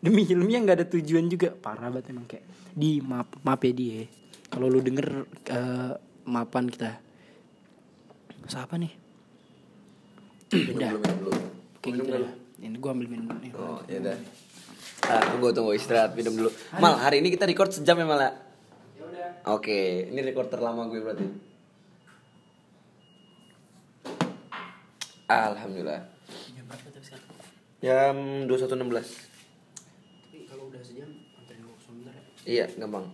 [0.00, 2.40] demi Hilmi yang nggak ada tujuan juga parah banget emang kayak
[2.72, 4.08] di maaf maaf ya dia
[4.48, 5.92] kalau lu denger eh,
[6.24, 6.96] maafan kita
[8.46, 8.92] siapa nih
[10.48, 10.88] belum.
[11.84, 14.16] kayak gitu lah ini gua ambil minum nih Oh, ya udah.
[15.06, 16.50] Ah, tunggu tunggu istirahat minum dulu.
[16.80, 18.30] Mal, hari ini kita record sejam ya, Mal ya?
[19.46, 21.26] Oke, ini record terlama gue berarti.
[25.26, 26.16] Alhamdulillah.
[27.86, 28.72] Jam 21.16
[30.48, 33.04] kalau udah sejam sampai sebentar ya Iya, gampang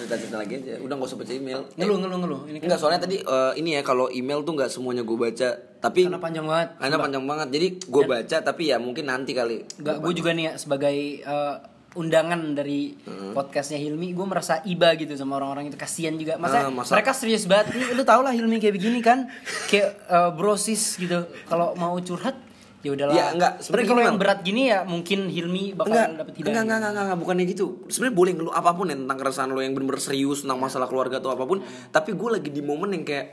[0.00, 0.72] cerita-cerita lagi aja.
[0.78, 1.60] Udah gak usah baca email.
[1.74, 2.40] Ngeluh ngeluh ngeluh.
[2.44, 5.48] Ini kan Enggak, soalnya tadi eh, ini ya Kalau email tuh gak semuanya gue baca
[5.78, 6.68] Tapi karena panjang banget.
[6.76, 7.48] Karena panjang banget.
[7.50, 9.62] Jadi gue baca tapi ya mungkin nanti kali.
[9.76, 11.56] Enggak, gue juga nih ya sebagai eh,
[11.90, 12.94] undangan dari
[13.30, 15.76] podcastnya Hilmi, gue merasa iba gitu sama orang-orang itu.
[15.76, 16.38] Kasihan juga.
[16.38, 17.74] Masa, Ah, masa- mereka serius banget.
[17.74, 19.26] Nih, lu tau lah Hilmi kayak begini kan,
[19.66, 21.18] kayak eh, brosis gitu.
[21.44, 22.38] Kalau mau curhat
[22.80, 23.14] ya udahlah.
[23.14, 26.62] Ya, enggak, sebenarnya kalau yang berat gini ya mungkin Hilmi bakal enggak, dapet enggak, hidayah.
[26.64, 27.66] enggak, enggak, enggak, enggak, bukannya gitu.
[27.88, 31.20] Sebenarnya boleh ngeluh apa pun ya tentang keresahan lo yang bener-bener serius tentang masalah keluarga
[31.20, 31.60] atau apa pun.
[31.92, 33.26] Tapi gue lagi di momen yang kayak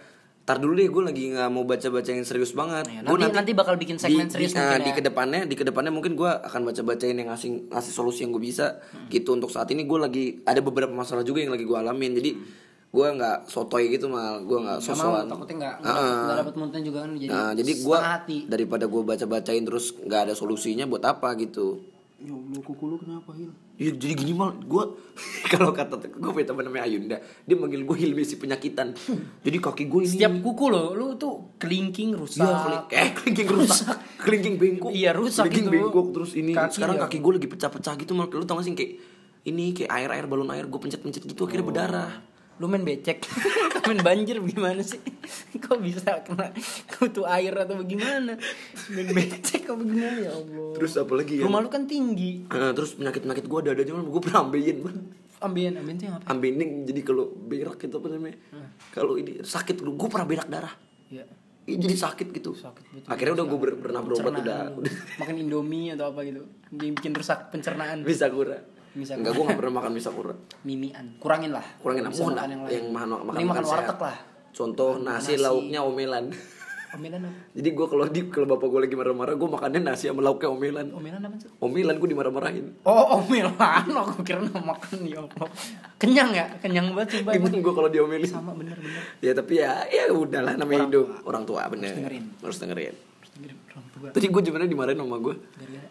[0.47, 2.87] Tar dulu deh, gue lagi nggak mau baca-baca yang serius banget.
[2.87, 4.95] Ya, Gua nanti- nanti bakal bikin segmen serius di, mungkin di ya.
[4.95, 8.39] ke depannya, di ke depannya mungkin gue akan baca-bacain yang ngasih ngasih solusi yang gue
[8.39, 8.79] bisa.
[8.95, 9.11] Hmm.
[9.11, 12.15] Gitu untuk saat ini gue lagi ada beberapa masalah juga yang lagi gue alamin.
[12.15, 12.31] Jadi
[12.87, 15.25] gue nggak sotoy gitu mal, gue nggak Sama sosokan.
[15.27, 16.17] takutnya nggak Ah, ah.
[16.23, 17.97] nggak dapet muntah juga kan jadi Nah, jadi gue
[18.47, 21.83] daripada gue baca-bacain terus nggak ada solusinya buat apa gitu.
[22.17, 23.53] Ya Allah, kuku lu kenapa Hil?
[23.77, 24.83] Ya, jadi gini mal, gue
[25.53, 28.97] kalau kata gue punya teman namanya Ayunda, dia manggil gue Hilmi si penyakitan.
[29.39, 30.09] Jadi kaki gue ini.
[30.15, 32.41] Setiap kuku lo, lu tuh kelingking rusak.
[32.41, 34.89] Iya, keling- eh kelingking rusak, kelingking bengkok.
[34.91, 35.73] Iya, rusak kelingking itu.
[35.77, 36.51] bengkok terus ini.
[36.51, 37.01] Kaki sekarang ya.
[37.05, 38.25] kaki gue lagi pecah-pecah gitu mal.
[38.25, 38.91] Lu tau gak sih kayak
[39.45, 41.69] ini kayak air air balon air gue pencet-pencet gitu akhirnya Oh.
[41.69, 42.11] berdarah.
[42.57, 43.21] Lu main becek
[43.87, 44.99] Main banjir gimana sih
[45.63, 46.51] Kok bisa kena
[46.97, 48.35] kutu air atau bagaimana
[48.91, 51.43] Main becek apa gimana ya Allah Terus apa lagi ya?
[51.45, 54.97] Rumah lu kan tinggi Eh, terus penyakit-penyakit gue ada ada aja gue pernah ambeien man.
[55.37, 56.25] Ambien, ambien tuh apa?
[56.33, 58.41] Ambening jadi kalau berak gitu apa namanya?
[58.49, 58.73] Hmm.
[58.89, 60.73] Kalau ini sakit lu, gue pernah berak darah.
[61.13, 61.29] Ya
[61.67, 62.55] Ih, jadi sakit gitu.
[62.55, 63.09] Sakit betul.
[63.11, 64.71] Akhirnya udah gue pernah berobat udah,
[65.19, 68.55] Makan indomie atau apa gitu bikin rusak pencernaan bisa kura.
[68.97, 70.33] Bisa Enggak gue gak pernah makan bisa kura.
[70.67, 72.33] Mimian Kurangin lah Kurangin Bisa apa?
[72.33, 74.17] makan yang lain yang makan makan, makan warteg lah
[74.49, 75.43] Contoh nasi, nasi.
[75.45, 76.25] lauknya omelan.
[76.87, 77.35] Omelan apa?
[77.51, 80.87] Jadi gue kalau di kalau bapak gue lagi marah-marah, gue makannya nasi sama lauknya omelan.
[80.95, 81.51] Omelan apa sih?
[81.59, 82.65] Omelan gue dimarah-marahin.
[82.87, 83.53] Oh omelan
[84.01, 85.51] Aku kira nama makan ya Allah
[85.99, 88.31] Kenyang ya Kenyang banget sumpah Gimana gue kalau diomelin?
[88.31, 91.91] Sama bener-bener Ya tapi ya ya udahlah namanya hidup orang tua bener.
[91.91, 92.23] Harus dengerin.
[92.41, 92.95] Harus dengerin.
[94.07, 95.35] Tadi gue sebenarnya dimarahin sama gue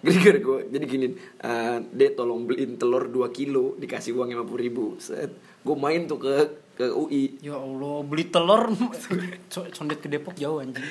[0.00, 0.38] Gara-gara?
[0.38, 1.06] Gue Jadi gini
[1.38, 4.94] eh, Dek tolong beliin telur 2 kilo Dikasih uang 50 ribu.
[4.96, 5.30] Set.
[5.60, 6.34] Gue main tuh ke
[6.74, 8.68] ke UI Ya Allah, beli telur.
[9.52, 10.82] Co- condet ke Depok jauh anjing.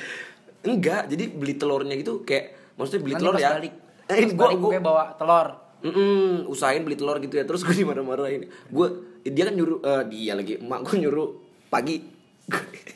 [0.62, 3.50] Enggak Jadi beli telurnya gitu Kayak Maksudnya beli Nanti telur ya.
[3.52, 3.74] balik.
[4.06, 5.48] Eh gue gue bawa telur.
[5.76, 7.44] Mm-mm, usahain beli telur gitu ya.
[7.44, 8.88] Terus gue dimarah-marahin gue
[9.22, 11.28] dia kan nyuruh eh, dia lagi emak gue nyuruh
[11.66, 11.98] pagi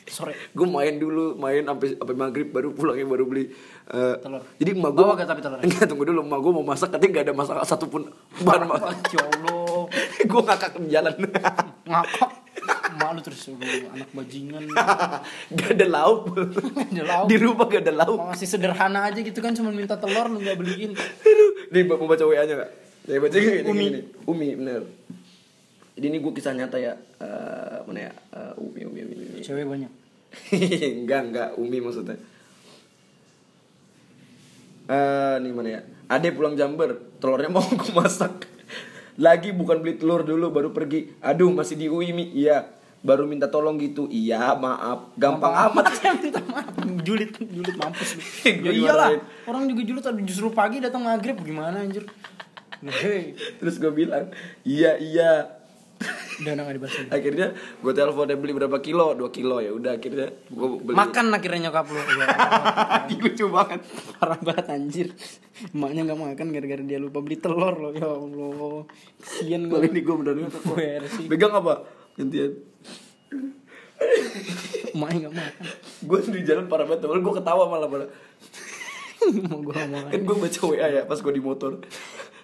[0.07, 0.31] Sore.
[0.57, 3.51] gue main dulu main sampai sampai maghrib baru pulangnya baru beli
[3.87, 4.43] eh, Telur.
[4.55, 5.63] jadi emak gue gak tapi telurnya?
[5.67, 8.01] enggak tunggu dulu emak gue mau masak katanya gak ada masak satupun
[8.45, 9.81] bahan Wah, masak ya Allah.
[10.21, 11.13] gue ngakak di jalan
[11.83, 12.31] Ngakak.
[12.91, 14.63] Malu terus anak bajingan.
[15.49, 16.35] gak ada lauk
[16.77, 17.25] ada lauk.
[17.25, 20.59] di rumah gak ada lauk Masih sederhana aja gitu kan cuma minta telur lu gak
[20.59, 20.91] beliin.
[21.71, 22.71] Nih mau baca WA nya gak?
[23.01, 23.85] Saya baca gini, Umi.
[23.89, 24.81] gini, Umi bener
[26.01, 29.39] Jadi ini gue kisah nyata ya Eh, Mana ya Eh, Umi, Umi, Umi, Umi.
[29.39, 29.91] Cewek banyak.
[31.05, 32.17] enggak, enggak, Umi maksudnya
[34.89, 36.89] Eh, nih mana ya Ade pulang Jember
[37.21, 38.49] Telurnya mau gue masak
[39.15, 42.65] lagi bukan beli telur dulu baru pergi aduh masih di UI mi iya
[42.99, 46.73] baru minta tolong gitu iya maaf gampang amat Saya minta maaf.
[47.03, 48.21] Julid, julid mampus lu.
[48.65, 49.09] Ya iyalah.
[49.45, 52.07] Orang juga julid tapi justru pagi datang maghrib gimana anjir.
[52.81, 54.33] Hei, terus gue bilang
[54.65, 55.60] iya iya
[56.41, 57.09] udah nggak dibahas lagi.
[57.13, 61.25] akhirnya gue telepon dia beli berapa kilo 2 kilo ya udah akhirnya gue beli Makan
[61.37, 62.01] akhirnya nyokap lu.
[63.11, 63.81] Ya, lucu banget
[64.17, 65.07] parah banget anjir.
[65.75, 67.91] Emaknya nggak makan gara-gara dia lupa beli telur loh.
[67.91, 68.87] Ya Allah.
[69.19, 69.77] Kasian gue.
[69.83, 71.25] Ini gue bener-bener Gue sih.
[71.27, 71.85] Pegang apa?
[72.15, 72.51] Gantian
[74.95, 75.65] Emaknya nggak makan.
[76.07, 78.09] Gue di jalan parah banget Gue ketawa malah malah
[79.21, 81.77] Mau gue mau Kan gue baca WA ya pas gue di motor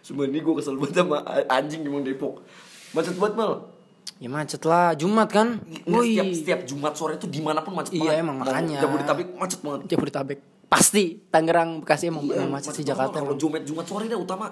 [0.06, 2.46] Sebenernya gue kesel banget sama anjing di Depok
[2.94, 3.77] Macet banget mal
[4.18, 5.62] Ya macet lah, Jumat kan?
[5.86, 6.18] Woi.
[6.18, 8.80] setiap, setiap Jumat sore itu di mana pun macet Iya, banget emang Mau makanya.
[8.82, 10.40] Jabodetabek macet banget Jabodetabek.
[10.68, 12.84] Pasti Tangerang, Bekasi emang Iya, emang macet sih.
[12.84, 13.22] Jakarta.
[13.22, 13.42] Kalau emang.
[13.42, 14.50] Jumat Jumat sore dah utama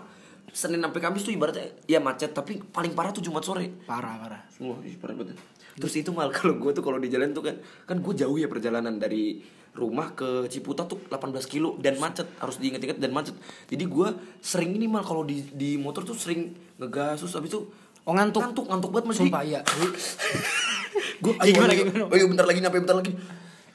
[0.53, 4.41] Senin sampai Kamis tuh ibaratnya ya macet tapi paling parah tuh Jumat sore Parah, parah.
[4.61, 5.35] Wah, ih, parah banget.
[5.75, 7.57] Terus itu mal kalau gue tuh kalau di jalan tuh kan
[7.89, 9.41] kan gue jauh ya perjalanan dari
[9.75, 13.35] rumah ke Ciputa tuh 18 kilo dan macet harus diinget-inget dan macet.
[13.67, 14.07] Jadi gue
[14.39, 17.67] sering ini mal kalau di di motor tuh sering ngegas terus habis itu
[18.05, 18.41] Oh ngantuk.
[18.45, 19.59] ngantuk ngantuk banget mas Sumpah iya.
[21.23, 22.05] gue Gimana, gimana?
[22.13, 23.11] ayo bentar lagi nyampe bentar lagi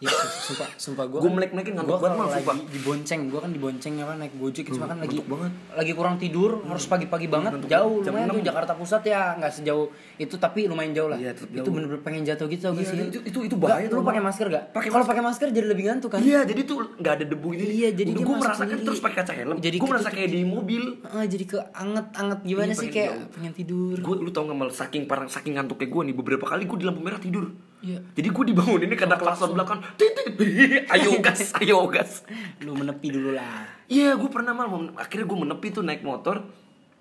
[0.00, 1.20] Iya, sumpah, sumpah gue.
[1.20, 2.56] Gua melek-melekin ngantuk banget, Mal, sumpah.
[2.56, 5.52] lagi dibonceng, gue kan dibonceng ya kan naik gojek, cuma kan lagi banget.
[5.70, 8.00] lagi kurang tidur, harus pagi-pagi banget, Ngantuk jauh.
[8.00, 8.48] Jam lumayan tuh 6.
[8.48, 9.86] Jakarta Pusat ya, nggak sejauh
[10.16, 11.20] itu tapi lumayan jauh lah.
[11.20, 11.68] Tetep itu jauh.
[11.70, 12.96] bener-bener pengen jatuh gitu tau gak Iya, sih?
[13.12, 14.64] itu- itu- itu Nggak, bahaya Lu tau, pakai masker gak?
[14.72, 16.20] Pakai Kalau pakai masker jadi lebih ngantuk kan?
[16.20, 17.64] Iya, jadi tuh nggak ada debu ini.
[17.70, 19.56] Iya, jadi gue merasakan terus pakai kaca helm.
[19.58, 20.82] Jadi gue merasa kayak di mobil.
[21.04, 23.96] Ah, jadi ke anget-anget gimana Iya, sih kayak pengen tidur.
[23.96, 26.86] gue lu tau gak mal saking parah saking ngantuknya gue nih beberapa kali gue di
[26.86, 27.96] lampu merah tidur Iya.
[28.12, 29.80] jadi gue dibangun ini karena klakson belakang.
[29.96, 30.36] Tit, tit,
[30.94, 32.28] ayo gas ayo gas.
[32.60, 33.64] Lu menepi dulu lah.
[33.88, 34.68] iya gue pernah mal.
[34.68, 36.44] Mem- akhirnya gue menepi tuh naik motor.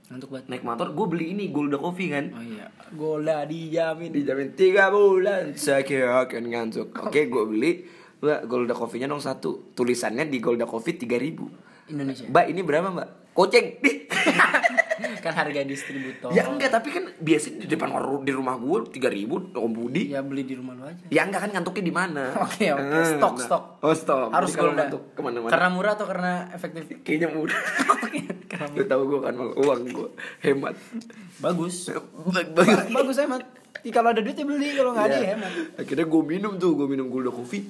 [0.10, 0.46] Ngantuk banget.
[0.50, 2.34] naik motor gue beli ini Golda Coffee kan?
[2.34, 4.10] Oh iya, gola dijamin.
[4.10, 5.54] dijamin tiga bulan.
[5.54, 6.96] Saya kira akan ngantuk.
[6.98, 7.72] Oke gue beli.
[8.20, 9.72] Mbak, Golda Coffee-nya dong satu.
[9.72, 12.26] Tulisannya di Golda Coffee 3000 Indonesia.
[12.28, 13.10] Mbak ini berapa mbak?
[13.32, 13.80] Koceng
[15.26, 16.30] kan harga distributor.
[16.30, 17.90] Ya enggak tapi kan biasanya di depan
[18.20, 21.04] di rumah gue 3000 Om Budi Ya beli di rumah lu aja.
[21.08, 22.24] Ya enggak kan ngantuknya di mana?
[22.46, 23.42] Oke oke, Eh, stok nah.
[23.42, 23.64] stok.
[23.80, 24.28] Oh stok.
[24.30, 25.50] Harus kalau ngantuk ke mana-mana.
[25.50, 26.84] Karena murah atau karena efektif?
[27.02, 27.60] kayaknya murah.
[28.76, 30.10] Lu tahu gue kan uang gue
[30.42, 30.76] hemat.
[31.38, 31.88] bagus.
[32.28, 32.88] Bag- Bagus.
[32.90, 33.42] bagus hemat.
[33.86, 35.30] Kalau ada duit ya beli, kalau nggak ada ya Iya.
[35.32, 35.52] hemat.
[35.78, 37.64] Akhirnya gue minum tuh, gue minum Golda Coffee.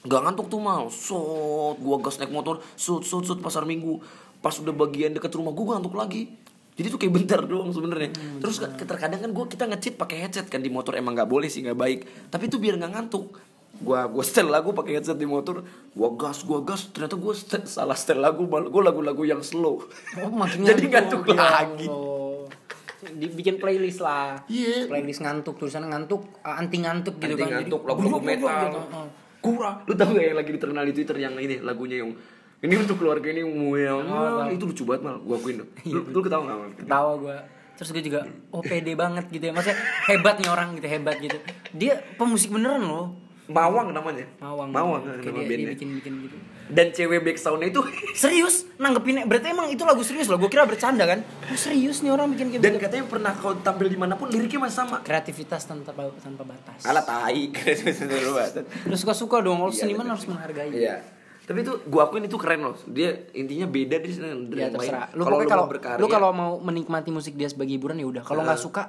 [0.00, 3.98] Gak ngantuk tuh mal, sot, gue gas naik motor, sut sut sut pasar minggu.
[4.38, 6.32] Pas udah bagian dekat rumah gue ngantuk lagi.
[6.78, 8.14] Jadi tuh kayak bentar doang sebenarnya.
[8.14, 11.26] Hmm, Terus kan terkadang kan gue kita ngecit pakai headset kan di motor emang nggak
[11.26, 12.00] boleh sih nggak baik.
[12.30, 13.34] Tapi itu biar nggak ngantuk.
[13.78, 15.62] Gua gua setel lagu pakai headset di motor,
[15.92, 19.86] gua gas gua gas ternyata gua setel, salah setel lagu, gue lagu-lagu yang slow.
[20.16, 20.30] Oh,
[20.66, 21.86] Jadi ngantuk Ya lagi.
[21.86, 22.50] Allah.
[22.98, 24.42] Dibikin playlist lah.
[24.46, 24.86] Iya.
[24.86, 27.50] Playlist ngantuk, tulisannya ngantuk, anti ngantuk gitu Anti kan.
[27.54, 28.80] ngantuk lagu-lagu metal gitu.
[28.90, 29.08] Oh.
[29.38, 32.10] kurang lu tau gak yang lagi terkenal di twitter yang ini lagunya yang
[32.58, 33.46] ini untuk keluarga ini
[33.78, 34.50] yang tahu.
[34.50, 35.16] itu lucu banget mal.
[35.22, 35.66] Gua akuin lu,
[36.10, 37.36] lu ketawa gak mal Ketawa gue
[37.78, 39.52] Terus gue juga Oh pede banget gitu ya.
[39.54, 39.78] Maksudnya
[40.10, 41.38] hebat nih orang gitu Hebat gitu.
[41.70, 43.14] Dia pemusik beneran loh.
[43.46, 44.26] Mawang namanya.
[44.42, 44.74] Mawang.
[44.74, 45.68] Mawang Kayak nama dia, dia bandnya.
[45.72, 46.36] bikin-bikin gitu.
[46.68, 47.80] Dan cewek back soundnya itu
[48.26, 48.66] Serius?
[48.76, 50.36] Nanggepinnya Berarti emang itu lagu serius loh.
[50.36, 51.22] Gue kira bercanda kan?
[51.22, 52.82] Oh, Serius nih orang bikin kayak dan gitu.
[52.84, 55.00] katanya pernah kau tampil di mana pun liriknya masih sama.
[55.00, 56.82] Kreativitas tanpa, tanpa batas.
[56.82, 57.48] Ala tai.
[57.54, 60.12] Terus suka-suka dong Kalau Iya, seniman bener.
[60.18, 60.70] harus menghargai?
[60.74, 60.96] Iya
[61.48, 64.76] tapi itu gua akuin itu keren loh dia intinya beda dari dari Ya yang lain
[64.76, 65.08] terserah.
[65.16, 68.04] Lu kalau lu kalau mau berkarya lu kalau mau menikmati musik dia sebagai hiburan ya
[68.04, 68.22] udah.
[68.22, 68.62] Kalau nggak Ah.
[68.62, 68.82] suka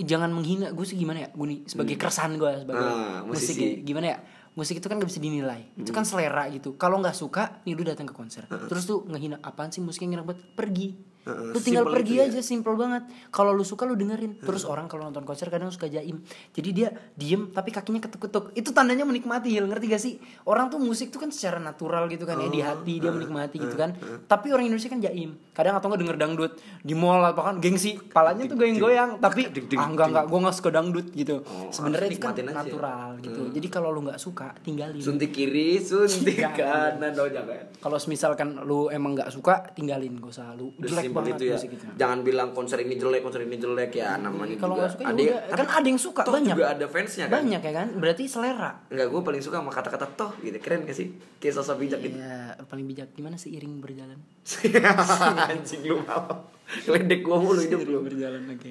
[0.00, 0.72] jangan menghina.
[0.72, 1.28] Gue sih gimana ya?
[1.30, 3.70] Gue nih sebagai keresahan gue sebagai Ah, musik ya.
[3.84, 4.18] Gimana ya?
[4.52, 5.64] Musik itu kan gak bisa dinilai.
[5.76, 6.76] Itu kan selera gitu.
[6.76, 8.44] Kalau nggak suka, nih lu datang ke konser.
[8.48, 10.44] Terus tuh ngehina apaan sih musiknya ngira banget?
[10.52, 10.88] Pergi.
[11.22, 12.26] Heeh, Lu tinggal pergi ya.
[12.26, 13.06] aja simple banget.
[13.30, 14.38] Kalau lu suka lu dengerin.
[14.38, 16.18] Terus orang kalau nonton konser kadang suka jaim.
[16.50, 18.50] Jadi dia diem tapi kakinya ketuk-ketuk.
[18.52, 19.70] Itu tandanya menikmati, Hil.
[19.70, 20.18] Ngerti gak sih?
[20.42, 23.76] Orang tuh musik tuh kan secara natural gitu kan ya di hati dia menikmati gitu
[23.76, 23.94] kan.
[24.24, 25.38] Tapi orang Indonesia kan jaim.
[25.52, 29.46] Kadang atau nggak denger dangdut di mall apa kan gengsi, palanya tuh goyang-goyang tapi
[29.76, 31.44] ah enggak enggak gua nggak suka dangdut gitu.
[31.44, 32.42] Oh, Sebenarnya itu kan aja.
[32.42, 33.42] natural gitu.
[33.52, 34.98] Jadi kalau lu nggak suka tinggalin.
[34.98, 36.98] suntik kiri suntik Jangan.
[36.98, 41.36] kanan dong jangan Kalau misalkan lu emang nggak suka tinggalin gak usah lu jelek banget
[41.36, 41.56] itu ya.
[41.56, 41.84] musik itu.
[41.94, 44.88] Jangan bilang konser ini jelek, konser ini jelek ya namanya Kalau juga.
[44.88, 45.56] suka ada udah.
[45.56, 46.54] kan ada yang suka toh banyak.
[46.56, 47.34] juga ada fansnya kan.
[47.44, 47.88] Banyak ya kan?
[48.00, 48.70] Berarti selera.
[48.88, 50.56] Enggak, gue paling suka sama kata-kata toh gitu.
[50.58, 51.12] Keren gak sih?
[51.38, 52.16] Kayak sosok bijak gitu.
[52.16, 54.18] Iya, paling bijak gimana seiring berjalan?
[55.52, 56.48] Anjing lu mau.
[56.88, 58.00] Ledek gua mulu hidup lu.
[58.00, 58.70] berjalan oke.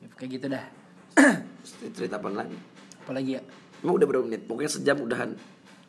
[0.00, 0.64] Ya, kayak gitu dah.
[1.92, 2.56] Cerita apa lagi?
[3.02, 3.42] Apalagi ya?
[3.82, 4.44] Emang udah berapa menit?
[4.46, 5.34] Pokoknya sejam udahan.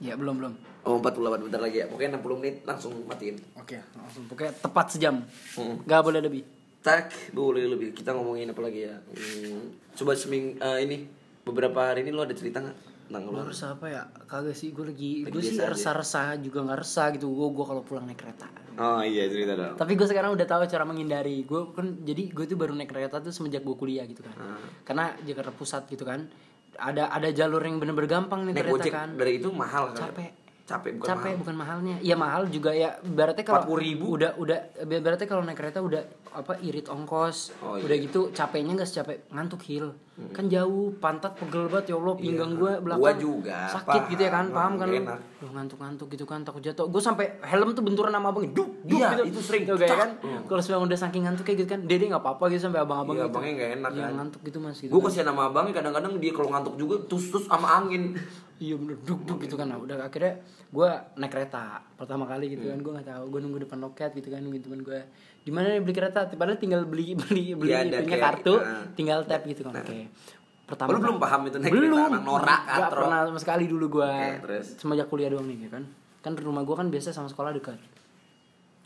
[0.02, 0.54] Ya belum belum.
[0.82, 1.86] Oh 48 bentar lagi ya.
[1.86, 3.38] Pokoknya 60 menit langsung matiin.
[3.53, 5.15] Oke, langsung pokoknya tepat sejam.
[5.53, 5.77] Hmm.
[5.84, 6.43] Gak boleh lebih.
[6.82, 11.05] tak boleh lebih kita ngomongin apa lagi ya Hmm, coba seming eh, ini
[11.41, 12.73] beberapa hari ini lo ada cerita nggak
[13.05, 14.01] tentang lo Harus apa ya?
[14.25, 17.29] Kagak sih, gue lagi, Lagi gue sih resah-resah juga nggak resah gitu.
[17.29, 18.49] Gue gue kalau pulang naik kereta.
[18.73, 21.45] oh iya cerita dong Tapi gue sekarang udah tahu cara menghindari.
[21.45, 24.34] Gue kan jadi gue tuh baru naik kereta tuh semenjak gue kuliah gitu kan.
[24.34, 24.57] Ah.
[24.82, 26.25] Karena Jakarta Pusat gitu kan.
[26.73, 29.09] Ada ada jalur yang bener-bener gampang nih naik kereta kan.
[29.13, 30.41] dari itu mahal kan Capek.
[30.64, 31.39] Capek bukan capek mahal.
[31.39, 34.01] bukan mahalnya iya mahal juga ya berarti kalau 40.000?
[34.07, 34.59] udah udah
[34.97, 36.01] berarti kalau naik kereta udah
[36.32, 37.84] apa irit ongkos Oh, iya.
[37.84, 39.91] udah gitu capeknya nggak secapek ngantuk hil
[40.30, 44.30] kan jauh pantat pegel banget ya allah pinggang gua belakang Gua juga, sakit gitu ya
[44.30, 44.53] kan paham.
[44.53, 45.20] paham kan lu enak.
[45.39, 48.95] Lu ngantuk-ngantuk gitu kan takut jatuh gue sampai helm tuh benturan sama abang duk duk
[48.95, 49.64] Iya, gitu itu sering.
[49.66, 50.09] Tuh, kayak kan
[50.45, 53.24] kalau sudah udah saking ngantuk kayak gitu kan dede nggak apa-apa gitu sampai abang-abang Iya,
[53.24, 54.12] gitu abangnya nggak enak Iya, kan.
[54.14, 55.05] ngantuk gitu mas gitu gue kan.
[55.09, 58.03] kasihan sama abangnya kadang-kadang dia kalau ngantuk juga tus tus sama angin
[58.62, 58.93] Iya bener.
[59.01, 59.66] Duk duk gitu kan.
[59.66, 60.38] Nah, udah akhirnya
[60.70, 60.88] gue
[61.18, 62.78] naik kereta pertama kali gitu kan.
[62.78, 63.24] Gue nggak tahu.
[63.28, 65.01] Gue nunggu depan loket gitu kan nungguin temen gue
[65.41, 66.30] di mana nih beli kereta?
[66.30, 68.86] Padahal tinggal beli beli beli Iya, itunya kayak- kartu ah.
[68.93, 69.74] tinggal tap gitu kan.
[69.76, 70.14] Oke.
[70.64, 71.89] Pertama Oh, lu belum paham itu naik belum.
[71.99, 72.99] kereta, norak, nggak katro.
[73.01, 74.68] pernah sama sekali dulu gue Oke, terus?
[74.78, 75.84] semenjak kuliah doang nih ya kan.
[76.22, 77.82] Kan rumah gue kan biasa sama sekolah dekat.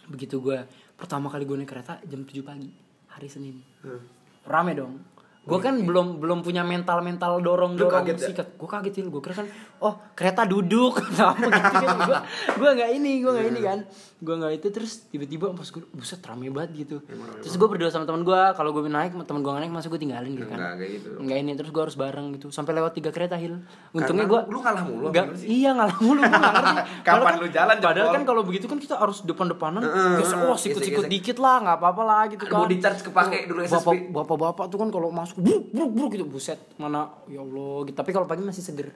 [0.08, 0.58] Begitu gue
[0.96, 2.70] pertama kali gue naik kereta jam 7 pagi
[3.08, 3.60] hari Senin.
[3.82, 4.02] Hmm.
[4.46, 5.02] rame dong
[5.46, 8.44] gue kan belum belum punya mental mental dorong dorong kaget ya?
[8.50, 9.48] gue kaget gue kira kan
[9.86, 10.98] oh kereta duduk.
[11.18, 11.98] Sama gitu kan.
[12.08, 12.20] Gue
[12.58, 13.80] gue nggak ini gue nggak ini kan.
[14.24, 16.98] Gue nggak itu terus tiba-tiba pas gue buset rame banget gitu.
[17.44, 20.02] Terus gue berdua sama teman gue kalau gue naik teman gue nggak naik masuk gue
[20.08, 20.80] tinggalin gitu kan.
[20.80, 21.10] Kayak gitu.
[21.20, 22.48] nggak ini terus gue harus bareng gitu.
[22.50, 23.62] Sampai lewat tiga kereta hil.
[23.92, 25.48] Untungnya gue lu kalah mulu, nggak apa sih?
[25.62, 26.76] iya ngalah mulu gue nggak ngerti.
[27.06, 29.82] Kapan Padahal lu jalan, padahal kan kalau begitu kan kita harus depan-depanan.
[30.22, 31.12] Gesek oh sikut-sikut gesek-gesek.
[31.12, 32.66] dikit lah nggak apa-apa lah gitu kan.
[32.66, 36.26] Body charge kepake dulu bapak bapak-bapak tuh kan kalau masuk bruk bruk bruk gitu.
[36.26, 37.08] Buset mana?
[37.26, 37.96] Ya Allah gitu.
[37.96, 38.90] Tapi kalau pagi masih seger.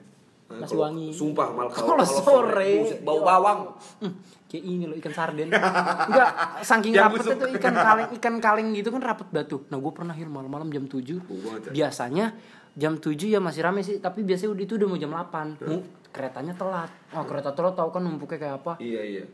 [0.48, 1.08] Masih Kalau- wangi.
[1.10, 2.72] Sumpah malah kalau sore.
[2.82, 3.70] buset, bau bawang.
[3.98, 4.12] Hmm,
[4.46, 5.46] kayak ini loh ikan sarden.
[5.46, 6.30] Enggak
[6.60, 7.34] saking busuk.
[7.36, 9.62] tuh ikan kaleng ikan kaleng gitu kan rapet batu.
[9.68, 11.70] Nah gue pernah hil malam-malam jam 7 banget ya.
[11.72, 12.26] biasanya
[12.72, 13.98] jam 7 ya masih rame sih.
[13.98, 16.90] Tapi biasanya udah itu udah mau jam 8 Mu- keretanya telat.
[17.10, 18.72] Oh kereta telat tahu kan numpuknya kayak apa?
[18.78, 19.24] Iya iya.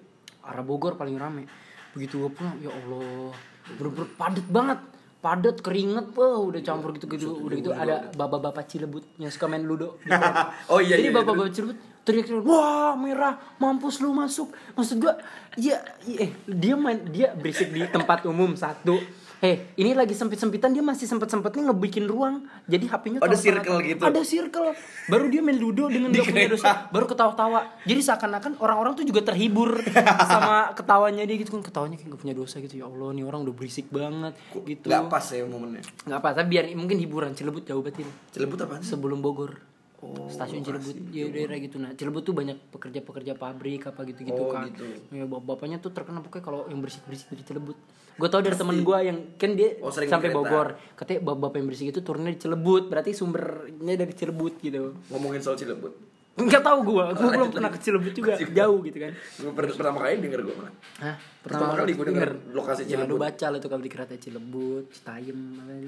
[0.42, 1.48] arah Bogor paling rame.
[1.90, 3.32] Begitu gue pulang ya Allah.
[3.72, 4.78] Bener-bener padat banget
[5.26, 9.66] padat keringet wah udah campur gitu gitu udah gitu ada bapak-bapak Cilebut yang suka main
[9.66, 9.98] ludo.
[10.70, 14.54] Oh iya, jadi iya, bapak-bapak Cilebut teriak-teriak wah merah mampus lu masuk.
[14.78, 15.18] Maksud gua
[15.58, 19.02] iya iya, eh dia main dia berisik di tempat umum satu
[19.38, 22.48] Eh, ini lagi sempit-sempitan dia masih sempet-sempetnya ngebikin ruang.
[22.64, 24.02] Jadi HP-nya Ada circle gitu?
[24.02, 24.72] Ada circle.
[25.06, 29.04] Baru dia main ludo dengan Di gak punya dosa baru ketawa-tawa jadi seakan-akan orang-orang tuh
[29.04, 29.76] juga terhibur
[30.30, 33.44] sama ketawanya dia gitu kan ketawanya kayak gak punya dosa gitu ya Allah nih orang
[33.44, 34.34] udah berisik banget
[34.64, 35.82] gitu Gak pas ya momennya.
[36.06, 38.94] nggak apa tapi biar mungkin hiburan Cilebut jauh banget ini Cilebut apaan sih?
[38.94, 39.58] sebelum Bogor
[39.98, 41.76] Oh, stasiun Cilebut ya daerah gitu.
[41.76, 44.68] Nah Cilebut tuh banyak pekerja-pekerja pabrik apa gitu-gitu Oh, kan.
[44.68, 44.84] gitu.
[45.08, 47.76] ya bap- bapaknya tuh terkenal pokoknya kalau yang berisik-berisik dari Cilebut
[48.16, 50.32] gue tau dari temen gue yang kan dia Oh, sampai.
[50.32, 50.76] Bogor.
[50.94, 54.96] Katanya bapak-bapak yang berisik itu turunnya di Cilebut berarti sumbernya dari Cilebut gitu.
[55.08, 55.92] Ngomongin soal Cilebut.
[56.36, 59.12] Nggak tahu gue, gue belum pernah ke Cilebut juga, jauh gitu kan.
[59.56, 60.74] Per- pertama kali denger gue malah.
[61.00, 61.16] Hah?
[61.40, 63.16] Pertama kali gue denger lokasi Ya, lu Cilebut.
[63.16, 65.38] baca lah tuh kalau di kereta Cilebut, Citayam,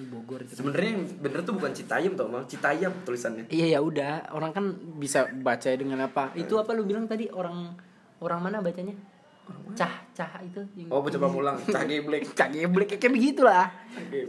[0.08, 0.56] Bogor itu.
[0.56, 3.44] Sebenarnya yang bener tuh bukan Citayam tau mal, Citayam tulisannya.
[3.48, 4.64] Iya ya udah, orang kan
[4.96, 6.32] bisa baca dengan apa?
[6.32, 7.76] Itu apa lu bilang tadi orang
[8.24, 8.96] orang mana bacanya?
[9.72, 12.36] Cah, cah itu yang Oh, coba pulang, cah geblek.
[12.36, 13.68] Cah geblek kayak begitulah.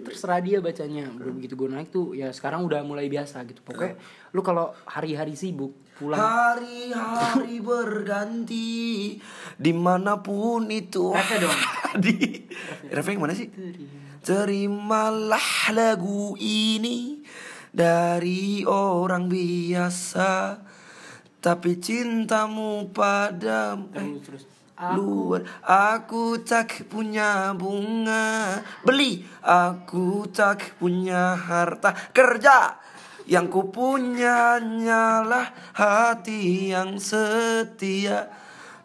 [0.04, 1.12] Terserah dia bacanya.
[1.12, 3.60] Udah begitu gue naik tuh ya sekarang udah mulai biasa gitu.
[3.60, 4.00] Pokoknya
[4.32, 9.20] lu kalau hari-hari sibuk pulang Hari-hari berganti
[9.60, 11.12] di mana pun itu.
[11.12, 11.60] Refnya dong.
[12.04, 12.16] Di
[12.88, 13.52] refnya yang mana sih?
[14.24, 17.20] Terimalah lagu ini
[17.70, 20.64] dari orang biasa,
[21.44, 23.92] tapi cintamu padamu.
[23.94, 32.80] eh, terus terus luar aku tak punya bunga beli aku tak punya harta kerja
[33.30, 38.26] yang ku punya hanyalah hati yang setia.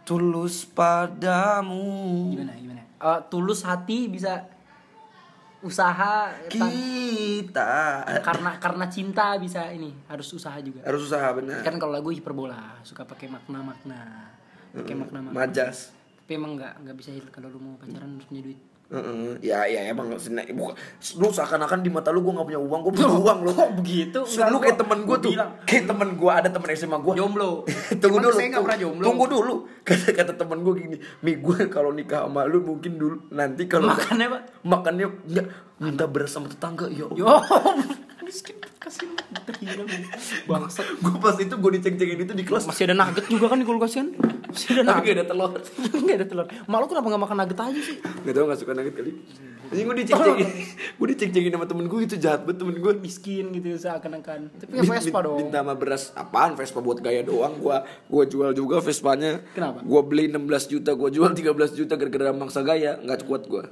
[0.04, 2.28] Tulus padamu.
[2.36, 2.82] Gimana gimana?
[2.84, 4.44] Eh, tulus hati bisa
[5.64, 8.04] usaha kita.
[8.20, 10.84] karena karena cinta bisa ini harus usaha juga.
[10.84, 11.64] Harus usaha benar.
[11.64, 14.28] Kan kalau lagu hiperbola suka pakai makna makna
[14.76, 15.96] pakai makna makna majas.
[16.20, 18.60] Tapi emang nggak nggak bisa kalau lu mau pacaran harus punya duit
[18.94, 19.42] Heeh.
[19.42, 20.14] ya ya emang
[20.54, 20.74] bukan
[21.18, 23.50] lu seakan-akan di mata lu gue nggak punya uang gue punya uang lu.
[23.50, 24.20] kok begitu?
[24.22, 25.32] Lu kayak temen gue tuh.
[25.66, 27.66] kayak temen gue ada temen SMA gue jomblo.
[28.00, 29.04] Tunggu Emang dulu saya tunggu, pernah jomblo?
[29.04, 29.54] Tunggu dulu.
[29.88, 33.92] Kata kata temen gue gini mi gue kalau nikah sama lu mungkin dulu nanti kalau
[33.92, 34.42] Makannya, Pak?
[34.64, 36.88] makannya enggak minta beras sama tetangga.
[36.88, 37.26] Ya yo.
[38.24, 39.08] Miskin kasih
[39.48, 39.84] terhina
[40.44, 43.66] bangsat gue pas itu gue diceng-cengin itu di kelas masih ada nugget juga kan di
[43.66, 44.08] kulkas kan
[44.54, 45.50] Sudah Tapi gak ada telur.
[45.98, 46.46] Enggak ada telur.
[46.70, 47.96] Malu kenapa gak makan nugget aja sih?
[47.98, 49.12] Gak tau gak suka nugget kali.
[49.74, 50.48] Ini gue diceng-cengin.
[51.02, 52.92] gue diceng-cengin sama temen gue itu jahat banget temen gue.
[53.02, 54.54] Miskin gitu seakan-akan.
[54.54, 55.38] Tapi nggak Vespa dong.
[55.42, 59.42] Minta sama beras apaan Vespa buat gaya doang gua gua jual juga Vespanya.
[59.52, 59.82] Kenapa?
[59.82, 63.66] Gua beli 16 juta, gua jual 13 juta gara-gara maksa gaya, nggak kuat gua.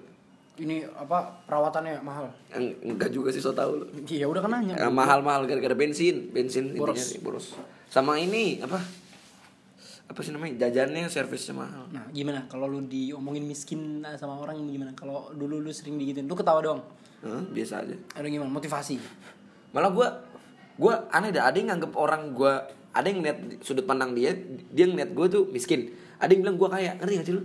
[0.53, 2.29] Ini apa perawatannya mahal?
[2.53, 3.87] Eng- Enggak juga sih so tau lu.
[4.05, 4.77] Iya udah kan nanya.
[4.77, 7.01] Eh, mahal-mahal gara-gara bensin, bensin Boros.
[7.01, 7.57] intinya boros.
[7.89, 8.77] Sama ini apa?
[10.05, 10.69] Apa sih namanya?
[10.69, 11.89] Jajannya servisnya mahal.
[11.89, 14.93] Nah gimana kalau lu diomongin miskin sama orang gimana?
[14.93, 16.85] Kalau dulu lu sering digituin, lu ketawa doang.
[17.25, 17.97] Hah, biasa aja.
[18.13, 18.53] Ada gimana?
[18.53, 19.01] Motivasi.
[19.73, 20.09] Malah gua
[20.77, 22.61] gua aneh dah, ada yang nganggep orang gua
[22.93, 24.37] ada yang ngeliat sudut pandang dia,
[24.69, 25.97] dia ngeliat gua tuh miskin.
[26.21, 27.43] Ada yang bilang gua kaya, ngerti gak sih lu?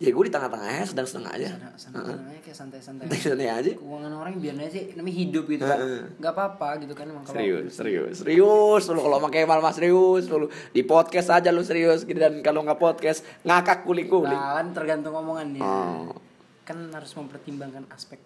[0.00, 1.60] Ya gue di tengah-tengahnya sedang-sedang aja.
[1.76, 2.00] Sana,
[2.40, 3.04] kayak santai-santai.
[3.20, 3.68] Santai aja.
[3.76, 5.76] Keuangan orang biar aja sih namanya hidup gitu kan.
[5.76, 6.00] Heeh.
[6.16, 10.24] Gak apa-apa gitu kan emang kalau Serius, serius, serius lu kalau pakai mal mas serius
[10.32, 14.32] lu di podcast aja lu serius gitu dan kalau nggak podcast ngakak kuling kuling.
[14.32, 15.60] Nah, kan tergantung omongannya.
[15.60, 16.16] Oh.
[16.64, 18.16] Kan harus mempertimbangkan aspek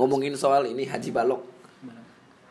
[0.00, 1.44] Ngomongin soal ini Haji Balok.
[1.84, 2.04] balok.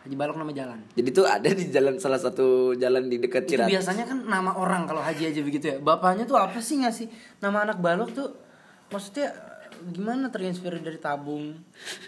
[0.06, 0.78] Haji Balok nama jalan.
[0.94, 3.68] Jadi tuh ada di jalan salah satu jalan di dekat Itu Cirat.
[3.68, 5.78] biasanya kan nama orang kalau haji aja begitu ya.
[5.82, 7.10] Bapaknya tuh apa sih ngasih
[7.42, 8.43] nama anak balok tuh?
[8.94, 9.34] Maksudnya
[9.84, 11.58] gimana terinspirasi dari tabung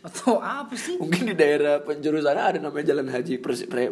[0.06, 1.02] atau apa sih?
[1.02, 3.90] Mungkin di daerah penjuru sana ada namanya Jalan Haji Pers pre,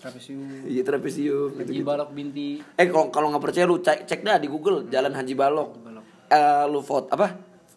[0.00, 0.64] Trapesium.
[0.64, 4.40] Iya trapesium gitu, Haji Balok binti Eh kalau kalau nggak percaya lu cek, cek dah
[4.40, 5.68] di Google Jalan Haji Balok.
[5.80, 6.04] Balok.
[6.28, 7.28] Eh lu foto apa?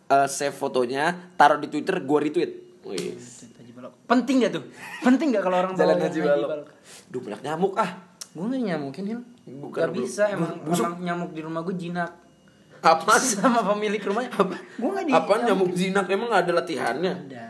[0.07, 2.83] Eh, save fotonya, taruh di Twitter, gua retweet.
[2.87, 3.15] Wih.
[3.59, 3.93] Haji Balok.
[4.07, 4.63] Penting gak tuh?
[5.03, 6.49] Penting gak kalau orang Jalan Haji Balok.
[7.11, 7.91] Duh banyak nyamuk ah.
[8.33, 9.03] Gue gak nyamukin
[9.43, 10.87] Bukan, Gak bisa emang, Busuk.
[10.87, 12.22] emang nyamuk di rumah gue jinak
[12.83, 13.15] Apa?
[13.39, 14.29] Sama pemilik rumahnya
[14.75, 17.13] Gue gak di Apaan nyamuk jinak emang nggak ada latihannya?
[17.31, 17.45] Ada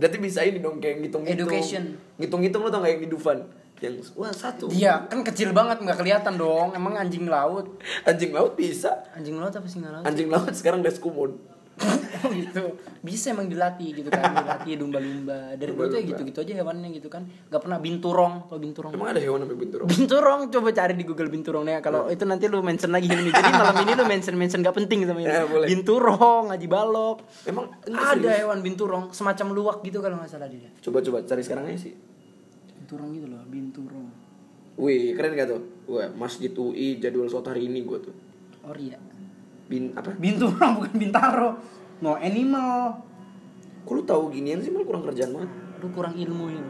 [0.00, 1.50] Berarti bisa ini dong kayak ngitung-ngitung.
[1.52, 1.82] Education.
[2.16, 3.38] Ngitung-ngitung lu tau gak yang di Dufan?
[3.80, 4.68] Yang wah satu.
[4.68, 8.92] Iya kan kecil banget nggak kelihatan dong Emang anjing laut Anjing laut bisa.
[9.16, 10.04] Anjing laut apa singa laut?
[10.04, 11.32] Anjing laut sekarang udah skumon.
[12.30, 12.62] Gitu.
[13.00, 15.56] Bisa emang dilatih gitu kan dilatih lumba-lumba.
[15.56, 16.10] Dari dulu tuh ya Lumba-lumba.
[16.14, 17.22] gitu-gitu aja hewannya gitu kan.
[17.48, 18.34] Nggak pernah binturong.
[18.46, 18.90] Kalau binturong?
[18.92, 19.88] Emang ada hewan namanya binturong?
[19.88, 23.32] binturong coba cari di Google binturong nih kalau itu nanti lu mention lagi ini.
[23.32, 25.32] Jadi malam ini lu mention mention gak penting sama ini.
[25.32, 25.66] Ya, boleh.
[25.66, 27.18] binturong ngaji balok.
[27.48, 30.68] Emang ada hewan binturong semacam luwak gitu kalau nggak salah dia.
[30.78, 31.94] Coba-coba cari sekarang aja sih.
[32.76, 34.06] binturong gitu loh binturong.
[34.76, 35.60] Wih, keren gak tuh?
[35.88, 38.14] Wah, Masjid UI jadwal shot hari ini gua tuh.
[38.60, 38.96] oh iya
[39.70, 40.10] Bin apa?
[40.12, 41.50] binturong bukan bintaro
[42.00, 43.06] no animal
[43.80, 45.50] Kok lu tahu ginian sih mal kurang kerjaan banget.
[45.78, 46.62] lu kurang ilmu ini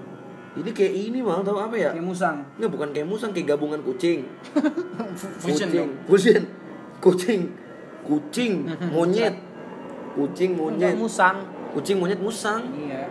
[0.53, 1.91] Ini kayak ini mal tahu apa ya?
[1.91, 4.29] kayak musang Enggak bukan kayak musang kayak gabungan kucing.
[5.43, 5.71] fusion kucing.
[5.73, 6.43] dong Fusion.
[7.01, 7.41] Kucing.
[8.01, 8.53] Kucing,
[8.95, 9.35] monyet.
[10.13, 10.95] Kucing, Enggak monyet.
[10.95, 11.37] musang
[11.71, 12.67] Kucing, monyet, musang.
[12.75, 13.07] Iya.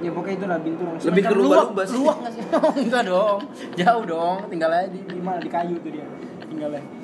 [0.00, 0.96] Ya pokoknya itu lah binturong.
[0.98, 1.96] Lebih ke lumba-lumba luwak, sih.
[1.96, 2.42] Luwak nggak sih?
[2.88, 3.38] Enggak dong.
[3.76, 4.38] Jauh dong.
[4.48, 6.06] Tinggal aja di, di mana di kayu tuh dia.
[6.42, 6.80] Tinggal aja.
[6.80, 6.99] Ya Allah.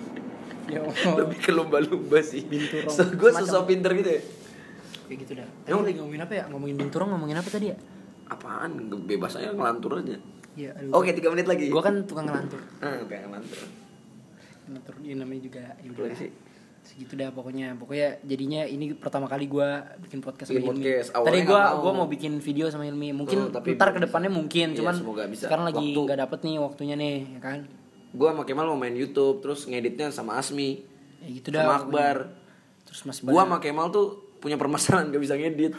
[1.21, 2.43] Lebih ke lumba-lumba sih.
[2.43, 2.89] Binturong.
[2.89, 4.21] So, gue sosok pinter gitu ya.
[5.07, 5.47] Kayak gitu dah.
[5.47, 6.45] Emang- Emang lagi ngomongin apa ya?
[6.47, 7.77] Ngomongin binturong ngomongin apa tadi ya?
[8.27, 8.71] Apaan?
[9.07, 10.19] Bebas aja ngelantur aja.
[10.53, 10.93] Iya, aduh.
[10.95, 11.69] Oke, tiga menit lagi.
[11.69, 12.59] Gua kan tukang ngelantur.
[12.81, 13.61] Ah, kayak ngelantur.
[14.67, 16.11] Ngelantur ini namanya juga ya udah.
[16.12, 16.33] sih.
[16.83, 17.75] Segitu dah pokoknya.
[17.75, 21.09] Pokoknya jadinya ini pertama kali gua bikin podcast Bikin sama podcast.
[21.09, 22.07] Tadi Awalnya gua nggak mau.
[22.09, 23.11] bikin video sama Hilmi.
[23.12, 25.47] Mungkin Hmm, tapi- ntar ke depannya mungkin, Iya, cuman semoga bisa.
[25.47, 27.59] sekarang lagi nggak dapet nih waktunya nih, ya kan?
[28.11, 30.85] Gue sama Kemal mau main YouTube, terus ngeditnya sama Asmi.
[31.19, 31.63] Ya gitu dah.
[31.63, 31.87] sama pokoknya.
[31.89, 32.17] Akbar.
[32.85, 34.07] Terus Mas Gua sama Kemal tuh
[34.39, 35.73] punya permasalahan gak bisa ngedit.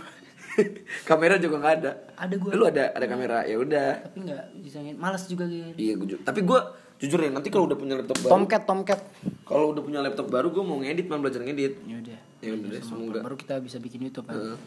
[1.10, 1.92] kamera juga nggak ada.
[2.16, 2.52] Ada gua.
[2.52, 3.90] Lu ada ada kamera, ya udah.
[4.04, 6.60] tapi nggak bisa ngin malas juga gitu Iya, gue Tapi gue
[6.98, 9.00] jujur ya, nanti kalau udah punya laptop baru, tomcat tomcat
[9.46, 11.78] kalau udah punya laptop baru, gue mau ngedit, mau belajar ngedit.
[11.86, 13.22] ya udah Ya udah deh, semoga.
[13.22, 14.58] baru kita bisa bikin YouTube kan Heeh.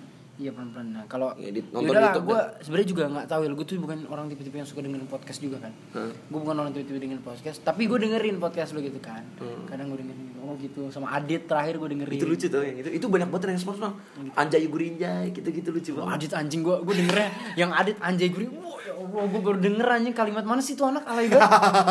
[0.41, 3.49] Iya pelan pelan nah kalau Ngedit, nonton udahlah YouTube gue sebenarnya juga nggak tahu ya
[3.53, 6.13] gue tuh bukan orang tipe-tipe yang suka dengerin podcast juga kan Heeh.
[6.17, 9.21] gue bukan orang tipe-tipe dengerin podcast tapi gue dengerin podcast lo gitu kan
[9.69, 12.89] kadang gue dengerin oh gitu sama Adit terakhir gue dengerin Itu lucu tuh yang itu.
[12.97, 13.95] Itu banyak banget yang respons bang.
[14.35, 16.27] Anjay gurinjay, gitu-gitu lucu Oh, banget.
[16.27, 17.29] Adit anjing gue gue dengernya
[17.61, 21.29] yang Adit anjay ya Allah gue baru denger anjing kalimat mana sih tuh anak alay
[21.29, 21.51] banget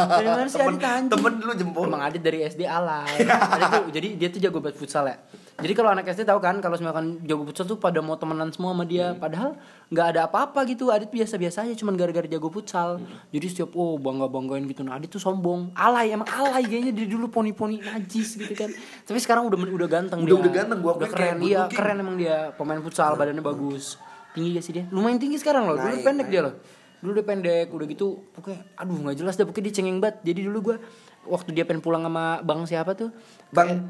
[0.09, 1.83] dari mana sih Temen, Adit anjing temen lu jempol.
[1.85, 3.13] Emang Adit dari SD alay.
[3.55, 5.15] Adit tuh, jadi dia tuh jago banget futsal ya.
[5.59, 8.71] Jadi kalau anak SD tahu kan kalau misalkan jago futsal tuh pada mau temenan semua
[8.71, 10.87] sama dia, padahal nggak ada apa-apa gitu.
[10.87, 13.03] Adit biasa-biasa aja cuman gara-gara jago futsal.
[13.29, 14.81] Jadi setiap oh bangga-banggain gitu.
[14.81, 15.75] Nah, Adit tuh sombong.
[15.75, 18.71] Alay emang alay kayaknya dari dulu poni-poni najis gitu kan.
[19.03, 20.41] Tapi sekarang udah udah ganteng Udah- dia.
[20.41, 21.77] udah ganteng, gua Udah kayak keren dia, looking.
[21.77, 23.99] keren emang dia pemain futsal, badannya bagus.
[24.31, 24.85] Tinggi gak sih dia?
[24.89, 25.75] Lumayan tinggi sekarang loh.
[25.75, 26.33] Dulu Naik, pendek naik.
[26.33, 26.55] dia loh
[26.99, 30.51] dulu dia pendek udah gitu pokoknya aduh nggak jelas dah pokoknya dia cengeng banget jadi
[30.51, 30.75] dulu gue
[31.31, 33.15] waktu dia pengen pulang sama bang siapa tuh
[33.55, 33.87] Bang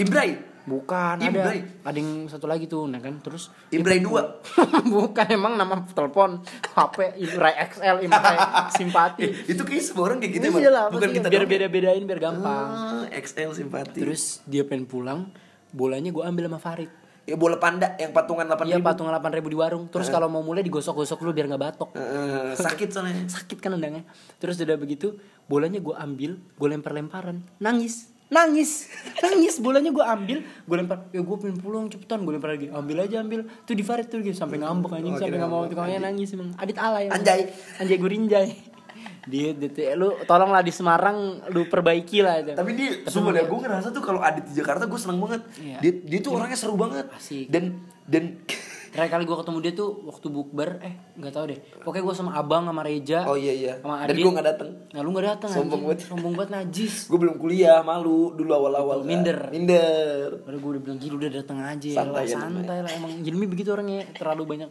[0.00, 0.49] Ibrai.
[0.64, 1.60] Bukan Ibrai.
[1.60, 4.40] ada ada yang satu lagi tuh nah kan terus Ibrai dua.
[4.94, 6.44] bukan emang nama telepon
[6.76, 8.36] HP Ibrai XL Ibrai
[8.78, 9.24] simpati.
[9.48, 12.66] Itu kayak semua orang kayak gitu Iya lah, Bukan kita biar beda bedain biar gampang.
[12.70, 13.98] Ah, XL simpati.
[14.00, 15.32] terus dia pengen pulang
[15.70, 16.90] bolanya gue ambil sama Farid.
[17.28, 19.86] Ya bola panda yang patungan 8 Iya patungan 8 ribu di warung.
[19.86, 21.90] Terus kalau mau mulai digosok-gosok dulu biar nggak batok.
[21.94, 23.22] Eh, sakit soalnya.
[23.38, 24.02] Sakit kan tendangnya
[24.42, 25.14] Terus udah begitu
[25.46, 27.38] Bolanya gue ambil Gue lempar-lemparan.
[27.62, 28.86] Nangis Nangis
[29.26, 33.02] Nangis Bolanya gue ambil Gue lempar Ya gue pengen pulang cepetan Gue lempar lagi Ambil
[33.02, 36.30] aja ambil Tuh di Farid tuh gitu Sampai ngambek anjing Sampai nggak mau tukangnya nangis
[36.32, 37.10] emang Adit alay.
[37.10, 37.50] Anjay.
[37.82, 38.46] Anjay gue rinjay
[39.30, 43.58] Dia DT Lu tolonglah di Semarang Lu perbaiki lah itu Tapi dia sumpah deh, gue
[43.60, 45.42] ngerasa tuh kalau Adit di Jakarta gue seneng banget.
[45.60, 45.78] Iya.
[45.84, 47.04] Dia dia tuh orangnya seru banget.
[47.12, 47.52] Asik.
[47.52, 48.40] Dan dan
[48.90, 51.58] Terakhir kali gue ketemu dia tuh waktu bukber eh nggak tahu deh.
[51.80, 53.22] Pokoknya gue sama abang sama Reja.
[53.22, 53.74] Oh iya iya.
[53.78, 54.22] Sama Dan Adit.
[54.22, 54.70] gue gak dateng.
[54.90, 55.98] Nah lu gak datang Sombong banget.
[56.10, 56.94] Sombong banget najis.
[57.06, 59.02] Gue belum kuliah, malu dulu awal-awal.
[59.02, 59.06] kan.
[59.06, 59.38] Minder.
[59.48, 60.42] Minder.
[60.42, 63.46] Padahal gue udah bilang gila udah datang aja Santai lah, ya santai lah emang Jelmi
[63.46, 64.70] begitu orangnya terlalu banyak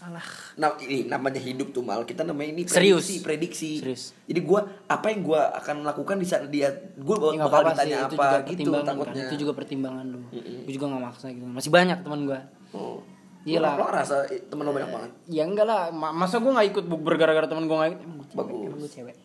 [0.00, 0.26] alah
[0.56, 3.08] Nah ini namanya hidup tuh mal kita namanya ini Serius.
[3.08, 3.70] prediksi, prediksi.
[3.80, 4.02] Serius.
[4.24, 7.60] Jadi gue apa yang gue akan lakukan di saat dia gue bakal, ya, nggak bakal
[7.64, 9.14] apa-apa sih ditanya itu apa juga gitu pertimbangan takutnya.
[9.14, 10.20] kan itu juga pertimbangan lu
[10.64, 12.40] gue juga gak maksa gitu masih banyak teman gue
[12.74, 12.98] Oh.
[13.44, 13.76] Iya Lo- lah.
[13.76, 13.84] Lo
[14.24, 15.10] eh, temen lo banyak banget.
[15.28, 18.00] ya enggak lah ma- masa gue gak ikut bukber gara-gara teman gue gak ikut
[18.32, 18.56] Bagus.
[18.64, 19.16] emang gue cewek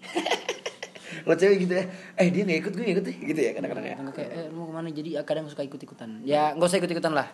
[1.26, 1.84] Lo cewek gitu ya.
[2.16, 3.16] Eh dia gak ikut gue gak ikut ya.
[3.26, 3.96] Gitu ya kadang-kadang ya.
[4.12, 7.14] Kayak eh lu mau ke mana jadi ya, kadang suka ikut-ikutan ya nggak usah ikut-ikutan
[7.16, 7.28] lah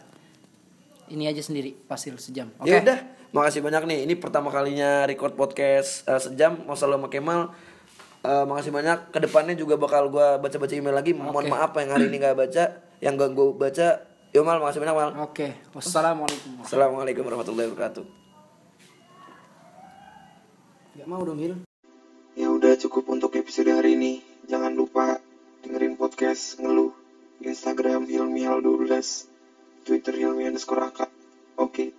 [1.05, 2.97] ini aja sendiri pasil sejam oke Ya udah,
[3.29, 3.99] makasih banyak nih.
[4.09, 7.53] Ini pertama kalinya record podcast eh, sejam Masalah sama Kemal.
[8.25, 9.13] Eh, makasih banyak.
[9.13, 11.13] Ke depannya juga bakal gua baca-baca email lagi.
[11.13, 11.51] Mohon Oke.
[11.53, 12.63] maaf yang hari ini gak baca,
[12.97, 13.87] yang gak gue baca.
[14.35, 15.31] Yo mal, makasih banyak mal.
[15.31, 18.03] oke wassalamualaikum Assalamualaikum warahmatullahi wabarakatuh.
[20.99, 21.63] Gak mau dong Hil
[22.35, 24.19] Ya udah cukup untuk episode hari ini.
[24.51, 25.23] Jangan lupa
[25.63, 26.91] dengerin podcast ngeluh
[27.39, 31.95] Instagram Hilmi Hal 12 Twitter Hilmi underscore AK